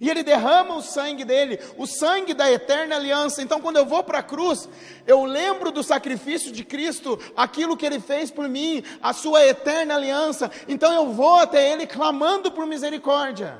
E 0.00 0.08
ele 0.08 0.22
derrama 0.22 0.76
o 0.76 0.82
sangue 0.82 1.26
dele, 1.26 1.60
o 1.76 1.86
sangue 1.86 2.32
da 2.32 2.50
eterna 2.50 2.96
aliança. 2.96 3.42
Então, 3.42 3.60
quando 3.60 3.76
eu 3.76 3.84
vou 3.84 4.02
para 4.02 4.20
a 4.20 4.22
cruz, 4.22 4.66
eu 5.06 5.24
lembro 5.24 5.70
do 5.70 5.82
sacrifício 5.82 6.50
de 6.50 6.64
Cristo, 6.64 7.18
aquilo 7.36 7.76
que 7.76 7.84
ele 7.84 8.00
fez 8.00 8.30
por 8.30 8.48
mim, 8.48 8.82
a 9.02 9.12
sua 9.12 9.44
eterna 9.44 9.94
aliança. 9.94 10.50
Então, 10.66 10.90
eu 10.94 11.12
vou 11.12 11.36
até 11.36 11.70
ele 11.70 11.86
clamando 11.86 12.50
por 12.50 12.66
misericórdia, 12.66 13.58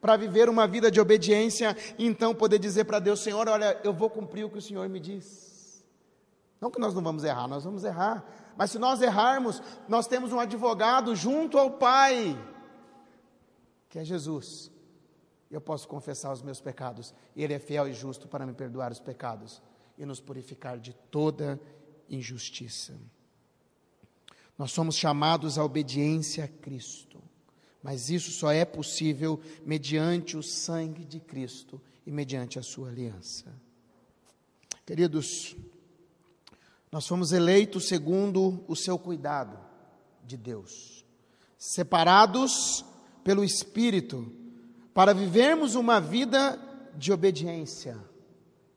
para 0.00 0.16
viver 0.16 0.48
uma 0.48 0.64
vida 0.68 0.92
de 0.92 1.00
obediência 1.00 1.76
e 1.98 2.06
então 2.06 2.32
poder 2.32 2.60
dizer 2.60 2.84
para 2.84 3.00
Deus: 3.00 3.18
Senhor, 3.18 3.48
olha, 3.48 3.80
eu 3.82 3.92
vou 3.92 4.08
cumprir 4.08 4.44
o 4.44 4.50
que 4.50 4.58
o 4.58 4.62
Senhor 4.62 4.88
me 4.88 5.00
diz. 5.00 5.84
Não 6.60 6.70
que 6.70 6.78
nós 6.78 6.94
não 6.94 7.02
vamos 7.02 7.24
errar, 7.24 7.48
nós 7.48 7.64
vamos 7.64 7.82
errar, 7.82 8.24
mas 8.56 8.70
se 8.70 8.78
nós 8.78 9.02
errarmos, 9.02 9.60
nós 9.88 10.06
temos 10.06 10.32
um 10.32 10.38
advogado 10.38 11.16
junto 11.16 11.58
ao 11.58 11.72
Pai, 11.72 12.38
que 13.88 13.98
é 13.98 14.04
Jesus. 14.04 14.77
Eu 15.50 15.60
posso 15.60 15.88
confessar 15.88 16.32
os 16.32 16.42
meus 16.42 16.60
pecados, 16.60 17.14
Ele 17.34 17.54
é 17.54 17.58
fiel 17.58 17.88
e 17.88 17.92
justo 17.92 18.28
para 18.28 18.46
me 18.46 18.52
perdoar 18.52 18.92
os 18.92 19.00
pecados 19.00 19.62
e 19.96 20.04
nos 20.04 20.20
purificar 20.20 20.78
de 20.78 20.92
toda 21.10 21.60
injustiça. 22.08 22.94
Nós 24.58 24.72
somos 24.72 24.96
chamados 24.96 25.56
à 25.56 25.64
obediência 25.64 26.44
a 26.44 26.48
Cristo, 26.48 27.22
mas 27.82 28.10
isso 28.10 28.30
só 28.30 28.50
é 28.50 28.64
possível 28.64 29.40
mediante 29.64 30.36
o 30.36 30.42
sangue 30.42 31.04
de 31.04 31.20
Cristo 31.20 31.80
e 32.04 32.10
mediante 32.10 32.58
a 32.58 32.62
sua 32.62 32.88
aliança. 32.88 33.54
Queridos, 34.84 35.56
nós 36.90 37.06
fomos 37.06 37.32
eleitos 37.32 37.86
segundo 37.86 38.64
o 38.66 38.74
seu 38.74 38.98
cuidado 38.98 39.58
de 40.24 40.36
Deus, 40.36 41.04
separados 41.56 42.84
pelo 43.22 43.44
Espírito, 43.44 44.32
para 44.98 45.14
vivermos 45.14 45.76
uma 45.76 46.00
vida 46.00 46.58
de 46.96 47.12
obediência, 47.12 47.96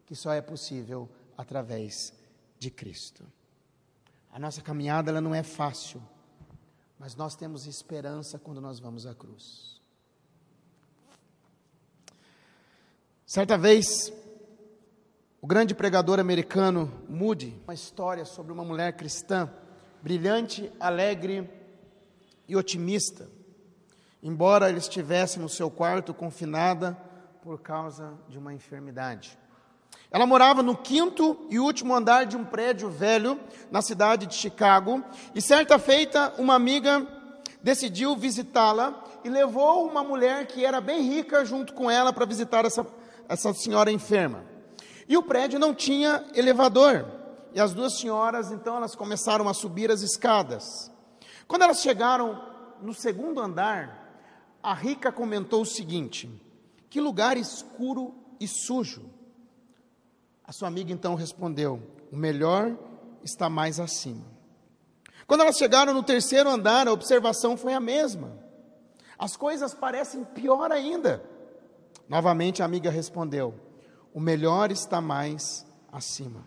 que 0.05 0.15
só 0.15 0.31
é 0.31 0.39
possível 0.39 1.09
através 1.35 2.13
de 2.59 2.69
Cristo. 2.69 3.25
A 4.31 4.37
nossa 4.37 4.61
caminhada 4.61 5.09
ela 5.09 5.19
não 5.19 5.33
é 5.33 5.41
fácil, 5.41 5.99
mas 6.99 7.15
nós 7.15 7.35
temos 7.35 7.65
esperança 7.65 8.37
quando 8.37 8.61
nós 8.61 8.79
vamos 8.79 9.07
à 9.07 9.15
cruz. 9.15 9.81
Certa 13.25 13.57
vez, 13.57 14.13
o 15.41 15.47
grande 15.47 15.73
pregador 15.73 16.19
americano 16.19 17.01
Moody, 17.09 17.59
uma 17.63 17.73
história 17.73 18.25
sobre 18.25 18.53
uma 18.53 18.63
mulher 18.63 18.95
cristã, 18.95 19.51
brilhante, 20.03 20.71
alegre 20.79 21.49
e 22.47 22.55
otimista, 22.55 23.27
embora 24.21 24.69
ela 24.69 24.77
estivesse 24.77 25.39
no 25.39 25.49
seu 25.49 25.69
quarto 25.69 26.13
confinada 26.13 26.97
por 27.41 27.59
causa 27.59 28.13
de 28.29 28.37
uma 28.37 28.53
enfermidade. 28.53 29.37
Ela 30.11 30.25
morava 30.25 30.61
no 30.61 30.75
quinto 30.75 31.45
e 31.49 31.57
último 31.57 31.95
andar 31.95 32.25
de 32.25 32.35
um 32.35 32.43
prédio 32.43 32.89
velho 32.89 33.39
na 33.71 33.81
cidade 33.81 34.25
de 34.25 34.35
Chicago, 34.35 35.03
e 35.33 35.41
certa 35.41 35.79
feita, 35.79 36.33
uma 36.37 36.53
amiga 36.53 37.07
decidiu 37.63 38.15
visitá-la 38.15 39.03
e 39.23 39.29
levou 39.29 39.87
uma 39.87 40.03
mulher 40.03 40.47
que 40.47 40.65
era 40.65 40.81
bem 40.81 41.01
rica 41.01 41.45
junto 41.45 41.73
com 41.73 41.89
ela 41.89 42.11
para 42.11 42.25
visitar 42.25 42.65
essa, 42.65 42.85
essa 43.29 43.53
senhora 43.53 43.91
enferma. 43.91 44.43
E 45.07 45.17
o 45.17 45.23
prédio 45.23 45.59
não 45.59 45.73
tinha 45.73 46.25
elevador. 46.33 47.05
E 47.53 47.59
as 47.59 47.73
duas 47.73 47.99
senhoras, 47.99 48.51
então, 48.51 48.77
elas 48.77 48.95
começaram 48.95 49.47
a 49.49 49.53
subir 49.53 49.91
as 49.91 50.01
escadas. 50.01 50.89
Quando 51.47 51.63
elas 51.63 51.81
chegaram 51.81 52.41
no 52.81 52.93
segundo 52.93 53.41
andar, 53.41 54.00
a 54.61 54.73
rica 54.73 55.11
comentou 55.11 55.61
o 55.61 55.65
seguinte: 55.65 56.29
Que 56.89 56.99
lugar 56.99 57.37
escuro 57.37 58.13
e 58.39 58.47
sujo. 58.47 59.09
A 60.43 60.51
sua 60.51 60.67
amiga 60.67 60.91
então 60.91 61.15
respondeu: 61.15 61.81
O 62.11 62.15
melhor 62.15 62.77
está 63.23 63.49
mais 63.49 63.79
acima. 63.79 64.25
Quando 65.27 65.41
elas 65.41 65.57
chegaram 65.57 65.93
no 65.93 66.03
terceiro 66.03 66.49
andar, 66.49 66.87
a 66.87 66.91
observação 66.93 67.55
foi 67.55 67.73
a 67.73 67.79
mesma. 67.79 68.37
As 69.17 69.37
coisas 69.37 69.73
parecem 69.73 70.23
pior 70.23 70.71
ainda. 70.71 71.23
Novamente 72.09 72.61
a 72.61 72.65
amiga 72.65 72.89
respondeu: 72.89 73.53
o 74.13 74.19
melhor 74.19 74.71
está 74.71 74.99
mais 74.99 75.65
acima. 75.91 76.45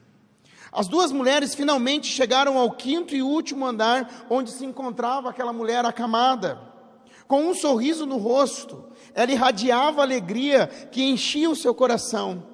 As 0.71 0.89
duas 0.89 1.13
mulheres 1.13 1.55
finalmente 1.55 2.09
chegaram 2.09 2.59
ao 2.59 2.71
quinto 2.73 3.15
e 3.15 3.23
último 3.23 3.65
andar, 3.65 4.27
onde 4.29 4.51
se 4.51 4.65
encontrava 4.65 5.31
aquela 5.31 5.53
mulher 5.53 5.85
acamada. 5.85 6.74
Com 7.35 7.49
um 7.49 7.55
sorriso 7.55 8.07
no 8.07 8.17
rosto, 8.17 8.85
ela 9.13 9.33
irradiava 9.33 10.03
alegria 10.03 10.69
que 10.69 11.03
enchia 11.03 11.51
o 11.51 11.57
seu 11.57 11.75
coração. 11.75 12.47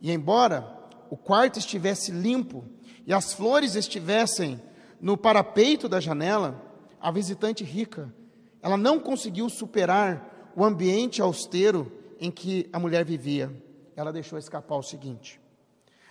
E 0.00 0.12
embora 0.12 0.72
o 1.10 1.16
quarto 1.16 1.58
estivesse 1.58 2.12
limpo 2.12 2.64
e 3.04 3.12
as 3.12 3.32
flores 3.32 3.74
estivessem 3.74 4.62
no 5.00 5.16
parapeito 5.16 5.88
da 5.88 5.98
janela, 5.98 6.62
a 7.00 7.10
visitante 7.10 7.64
rica, 7.64 8.14
ela 8.62 8.76
não 8.76 9.00
conseguiu 9.00 9.50
superar 9.50 10.52
o 10.54 10.64
ambiente 10.64 11.20
austero 11.20 11.90
em 12.20 12.30
que 12.30 12.70
a 12.72 12.78
mulher 12.78 13.04
vivia. 13.04 13.50
Ela 13.96 14.12
deixou 14.12 14.38
escapar 14.38 14.76
o 14.76 14.82
seguinte: 14.84 15.40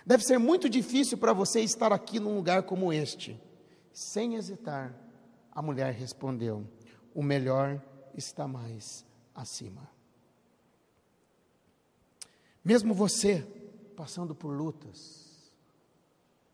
Deve 0.04 0.22
ser 0.24 0.36
muito 0.36 0.68
difícil 0.68 1.16
para 1.16 1.32
você 1.32 1.62
estar 1.62 1.90
aqui 1.90 2.20
num 2.20 2.36
lugar 2.36 2.64
como 2.64 2.92
este. 2.92 3.40
Sem 3.94 4.34
hesitar, 4.34 4.94
a 5.50 5.62
mulher 5.62 5.94
respondeu: 5.94 6.66
O 7.14 7.22
melhor 7.22 7.80
está 8.14 8.46
mais 8.46 9.04
acima. 9.34 9.88
Mesmo 12.64 12.94
você 12.94 13.42
passando 13.96 14.34
por 14.34 14.48
lutas, 14.48 15.52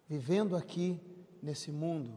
vivendo 0.08 0.56
aqui 0.56 1.00
nesse 1.42 1.70
mundo, 1.70 2.12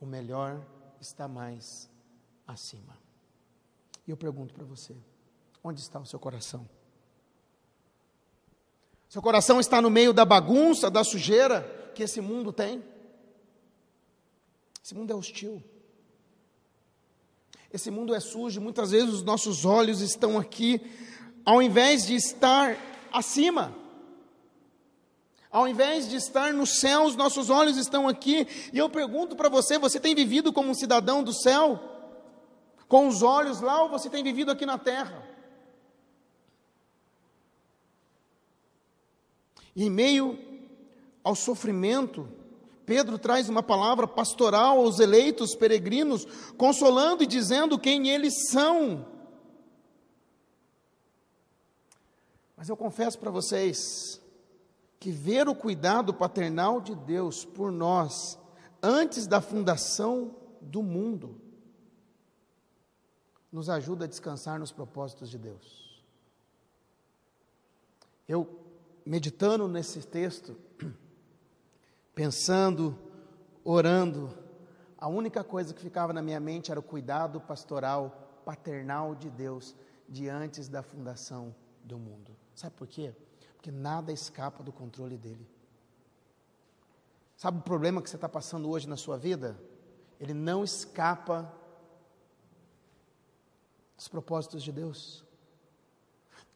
o 0.00 0.06
melhor 0.06 0.64
está 1.00 1.26
mais 1.26 1.90
acima. 2.46 2.96
E 4.06 4.10
eu 4.10 4.16
pergunto 4.16 4.54
para 4.54 4.64
você: 4.64 4.96
onde 5.62 5.80
está 5.80 5.98
o 5.98 6.06
seu 6.06 6.18
coração? 6.18 6.68
Seu 9.08 9.22
coração 9.22 9.58
está 9.58 9.80
no 9.80 9.90
meio 9.90 10.12
da 10.12 10.24
bagunça, 10.24 10.90
da 10.90 11.02
sujeira 11.02 11.62
que 11.94 12.02
esse 12.02 12.20
mundo 12.20 12.52
tem? 12.52 12.84
Esse 14.84 14.94
mundo 14.94 15.12
é 15.12 15.16
hostil. 15.16 15.62
Esse 17.72 17.90
mundo 17.90 18.14
é 18.14 18.20
sujo, 18.20 18.60
muitas 18.60 18.92
vezes 18.92 19.12
os 19.12 19.22
nossos 19.22 19.64
olhos 19.64 20.00
estão 20.00 20.38
aqui, 20.38 20.80
ao 21.44 21.60
invés 21.60 22.06
de 22.06 22.14
estar 22.14 22.76
acima. 23.12 23.76
Ao 25.50 25.66
invés 25.66 26.08
de 26.08 26.16
estar 26.16 26.52
no 26.52 26.66
céu, 26.66 27.04
os 27.04 27.16
nossos 27.16 27.48
olhos 27.48 27.76
estão 27.76 28.06
aqui. 28.06 28.46
E 28.72 28.78
eu 28.78 28.88
pergunto 28.88 29.34
para 29.34 29.48
você: 29.48 29.78
você 29.78 29.98
tem 29.98 30.14
vivido 30.14 30.52
como 30.52 30.70
um 30.70 30.74
cidadão 30.74 31.22
do 31.22 31.32
céu? 31.32 31.80
Com 32.86 33.08
os 33.08 33.22
olhos 33.22 33.60
lá 33.60 33.82
ou 33.82 33.88
você 33.88 34.10
tem 34.10 34.22
vivido 34.22 34.50
aqui 34.50 34.66
na 34.66 34.78
terra? 34.78 35.26
E 39.74 39.84
em 39.84 39.90
meio 39.90 40.38
ao 41.22 41.34
sofrimento, 41.34 42.28
Pedro 42.88 43.18
traz 43.18 43.50
uma 43.50 43.62
palavra 43.62 44.08
pastoral 44.08 44.78
aos 44.78 44.98
eleitos 44.98 45.54
peregrinos, 45.54 46.24
consolando 46.56 47.22
e 47.22 47.26
dizendo 47.26 47.78
quem 47.78 48.08
eles 48.08 48.48
são. 48.48 49.06
Mas 52.56 52.70
eu 52.70 52.76
confesso 52.78 53.18
para 53.18 53.30
vocês 53.30 54.18
que 54.98 55.10
ver 55.10 55.50
o 55.50 55.54
cuidado 55.54 56.14
paternal 56.14 56.80
de 56.80 56.94
Deus 56.94 57.44
por 57.44 57.70
nós 57.70 58.38
antes 58.82 59.26
da 59.26 59.42
fundação 59.42 60.34
do 60.62 60.82
mundo 60.82 61.38
nos 63.52 63.68
ajuda 63.68 64.06
a 64.06 64.08
descansar 64.08 64.58
nos 64.58 64.72
propósitos 64.72 65.28
de 65.28 65.36
Deus. 65.36 66.02
Eu 68.26 68.48
meditando 69.04 69.68
nesse 69.68 70.00
texto, 70.06 70.56
pensando, 72.18 72.98
orando, 73.62 74.36
a 74.98 75.06
única 75.06 75.44
coisa 75.44 75.72
que 75.72 75.80
ficava 75.80 76.12
na 76.12 76.20
minha 76.20 76.40
mente 76.40 76.68
era 76.68 76.80
o 76.80 76.82
cuidado 76.82 77.40
pastoral, 77.40 78.42
paternal 78.44 79.14
de 79.14 79.30
Deus 79.30 79.72
diante 80.08 80.68
da 80.68 80.82
fundação 80.82 81.54
do 81.84 81.96
mundo. 81.96 82.36
Sabe 82.56 82.74
por 82.74 82.88
quê? 82.88 83.14
Porque 83.54 83.70
nada 83.70 84.10
escapa 84.10 84.64
do 84.64 84.72
controle 84.72 85.16
dele. 85.16 85.48
Sabe 87.36 87.58
o 87.58 87.62
problema 87.62 88.02
que 88.02 88.10
você 88.10 88.16
está 88.16 88.28
passando 88.28 88.68
hoje 88.68 88.88
na 88.88 88.96
sua 88.96 89.16
vida? 89.16 89.56
Ele 90.18 90.34
não 90.34 90.64
escapa 90.64 91.54
dos 93.96 94.08
propósitos 94.08 94.64
de 94.64 94.72
Deus. 94.72 95.24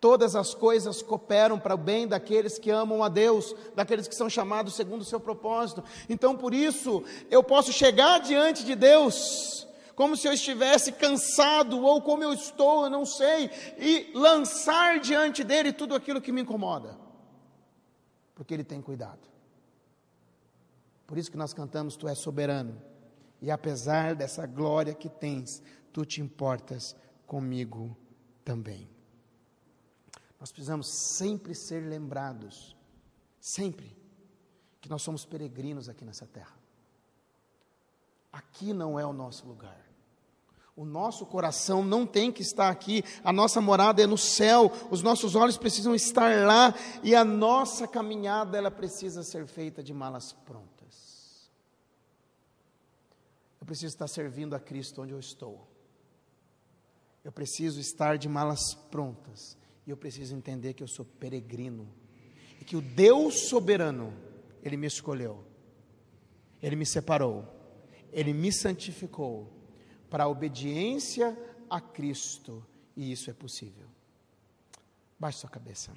Todas 0.02 0.34
as 0.34 0.52
coisas 0.52 1.00
cooperam 1.00 1.60
para 1.60 1.76
o 1.76 1.78
bem 1.78 2.08
daqueles 2.08 2.58
que 2.58 2.72
amam 2.72 3.04
a 3.04 3.08
Deus, 3.08 3.54
daqueles 3.72 4.08
que 4.08 4.16
são 4.16 4.28
chamados 4.28 4.74
segundo 4.74 5.02
o 5.02 5.04
seu 5.04 5.20
propósito. 5.20 5.84
Então, 6.08 6.36
por 6.36 6.52
isso, 6.52 7.04
eu 7.30 7.40
posso 7.40 7.72
chegar 7.72 8.18
diante 8.18 8.64
de 8.64 8.74
Deus, 8.74 9.64
como 9.94 10.16
se 10.16 10.26
eu 10.26 10.32
estivesse 10.32 10.90
cansado, 10.90 11.80
ou 11.80 12.02
como 12.02 12.24
eu 12.24 12.32
estou, 12.32 12.82
eu 12.82 12.90
não 12.90 13.06
sei, 13.06 13.48
e 13.78 14.10
lançar 14.12 14.98
diante 14.98 15.44
dele 15.44 15.72
tudo 15.72 15.94
aquilo 15.94 16.20
que 16.20 16.32
me 16.32 16.40
incomoda, 16.40 16.98
porque 18.34 18.52
ele 18.52 18.64
tem 18.64 18.82
cuidado. 18.82 19.30
Por 21.06 21.16
isso 21.16 21.30
que 21.30 21.38
nós 21.38 21.54
cantamos: 21.54 21.94
Tu 21.94 22.08
és 22.08 22.18
soberano, 22.18 22.82
e 23.40 23.52
apesar 23.52 24.16
dessa 24.16 24.48
glória 24.48 24.94
que 24.94 25.08
tens, 25.08 25.62
tu 25.92 26.04
te 26.04 26.20
importas 26.20 26.96
comigo 27.24 27.96
também. 28.44 28.91
Nós 30.42 30.50
precisamos 30.50 30.88
sempre 30.88 31.54
ser 31.54 31.88
lembrados, 31.88 32.76
sempre, 33.40 33.96
que 34.80 34.88
nós 34.88 35.00
somos 35.00 35.24
peregrinos 35.24 35.88
aqui 35.88 36.04
nessa 36.04 36.26
terra. 36.26 36.58
Aqui 38.32 38.72
não 38.72 38.98
é 38.98 39.06
o 39.06 39.12
nosso 39.12 39.46
lugar. 39.46 39.80
O 40.74 40.84
nosso 40.84 41.24
coração 41.26 41.84
não 41.84 42.04
tem 42.04 42.32
que 42.32 42.42
estar 42.42 42.70
aqui, 42.70 43.04
a 43.22 43.32
nossa 43.32 43.60
morada 43.60 44.02
é 44.02 44.06
no 44.06 44.18
céu, 44.18 44.72
os 44.90 45.00
nossos 45.00 45.36
olhos 45.36 45.56
precisam 45.56 45.94
estar 45.94 46.44
lá 46.44 46.74
e 47.04 47.14
a 47.14 47.24
nossa 47.24 47.86
caminhada 47.86 48.58
ela 48.58 48.68
precisa 48.68 49.22
ser 49.22 49.46
feita 49.46 49.80
de 49.80 49.94
malas 49.94 50.32
prontas. 50.32 51.48
Eu 53.60 53.64
preciso 53.64 53.94
estar 53.94 54.08
servindo 54.08 54.56
a 54.56 54.58
Cristo 54.58 55.02
onde 55.02 55.12
eu 55.12 55.20
estou. 55.20 55.68
Eu 57.22 57.30
preciso 57.30 57.78
estar 57.78 58.18
de 58.18 58.28
malas 58.28 58.74
prontas 58.90 59.61
e 59.86 59.90
eu 59.90 59.96
preciso 59.96 60.34
entender 60.34 60.74
que 60.74 60.82
eu 60.82 60.88
sou 60.88 61.04
peregrino. 61.04 61.88
E 62.60 62.64
que 62.64 62.76
o 62.76 62.80
Deus 62.80 63.48
soberano, 63.48 64.12
Ele 64.62 64.76
me 64.76 64.86
escolheu. 64.86 65.44
Ele 66.62 66.76
me 66.76 66.86
separou. 66.86 67.44
Ele 68.12 68.32
me 68.32 68.52
santificou 68.52 69.52
para 70.08 70.24
a 70.24 70.28
obediência 70.28 71.36
a 71.68 71.80
Cristo. 71.80 72.64
E 72.96 73.10
isso 73.10 73.30
é 73.30 73.32
possível. 73.32 73.86
Baixe 75.18 75.38
sua 75.38 75.50
cabeça. 75.50 75.92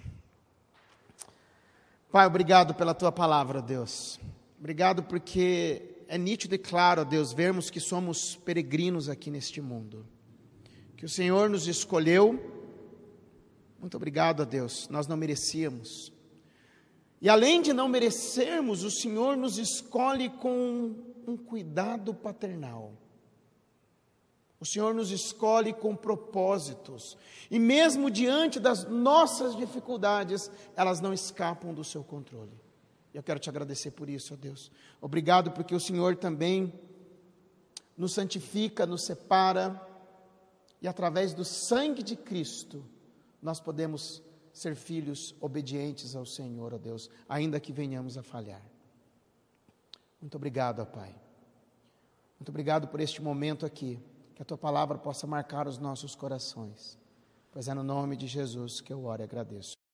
Pai, 2.11 2.25
obrigado 2.25 2.73
pela 2.73 2.93
tua 2.93 3.11
palavra, 3.11 3.61
Deus. 3.61 4.19
Obrigado 4.57 5.03
porque 5.03 6.03
é 6.07 6.17
nítido 6.17 6.55
e 6.55 6.57
claro, 6.57 7.03
Deus, 7.03 7.33
vermos 7.33 7.69
que 7.69 7.79
somos 7.79 8.35
peregrinos 8.35 9.09
aqui 9.09 9.29
neste 9.29 9.61
mundo. 9.61 10.05
Que 10.95 11.05
o 11.05 11.09
Senhor 11.09 11.49
nos 11.49 11.67
escolheu 11.67 12.54
muito 13.79 13.97
obrigado 13.97 14.41
a 14.41 14.45
Deus, 14.45 14.87
nós 14.89 15.07
não 15.07 15.17
merecíamos. 15.17 16.11
E 17.21 17.29
além 17.29 17.61
de 17.61 17.73
não 17.73 17.87
merecermos, 17.87 18.83
o 18.83 18.91
Senhor 18.91 19.35
nos 19.35 19.57
escolhe 19.57 20.29
com 20.29 20.95
um 21.27 21.37
cuidado 21.37 22.13
paternal. 22.13 22.93
O 24.59 24.65
Senhor 24.65 24.93
nos 24.93 25.11
escolhe 25.11 25.73
com 25.73 25.95
propósitos. 25.95 27.17
E 27.51 27.59
mesmo 27.59 28.09
diante 28.09 28.59
das 28.59 28.85
nossas 28.85 29.55
dificuldades, 29.55 30.49
elas 30.75 31.01
não 31.01 31.13
escapam 31.13 31.73
do 31.73 31.83
seu 31.83 32.03
controle. 32.03 32.53
Eu 33.13 33.23
quero 33.23 33.39
te 33.39 33.49
agradecer 33.49 33.91
por 33.91 34.09
isso, 34.09 34.33
ó 34.33 34.37
Deus. 34.37 34.71
Obrigado 35.01 35.51
porque 35.51 35.75
o 35.75 35.79
Senhor 35.79 36.15
também 36.15 36.73
nos 37.97 38.13
santifica, 38.13 38.85
nos 38.85 39.05
separa, 39.05 39.81
e 40.81 40.87
através 40.87 41.33
do 41.33 41.45
sangue 41.45 42.03
de 42.03 42.15
Cristo, 42.15 42.83
nós 43.45 43.59
podemos 43.59 44.23
ser 44.51 44.75
filhos 44.75 45.35
obedientes 45.39 46.15
ao 46.15 46.25
Senhor, 46.25 46.73
ó 46.73 46.77
Deus, 46.79 47.11
ainda 47.29 47.59
que 47.59 47.71
venhamos 47.71 48.17
a 48.17 48.23
falhar. 48.23 48.63
Muito 50.19 50.35
obrigado, 50.35 50.79
ó 50.79 50.85
Pai. 50.85 51.15
Muito 52.39 52.49
obrigado 52.49 52.87
por 52.87 52.99
este 52.99 53.21
momento 53.21 53.63
aqui, 53.63 53.99
que 54.33 54.41
a 54.41 54.45
tua 54.45 54.57
palavra 54.57 54.97
possa 54.97 55.27
marcar 55.27 55.67
os 55.67 55.77
nossos 55.77 56.15
corações. 56.15 56.97
Pois 57.51 57.67
é 57.67 57.73
no 57.75 57.83
nome 57.83 58.17
de 58.17 58.25
Jesus 58.25 58.81
que 58.81 58.91
eu 58.91 59.05
oro 59.05 59.21
e 59.21 59.25
agradeço. 59.25 59.84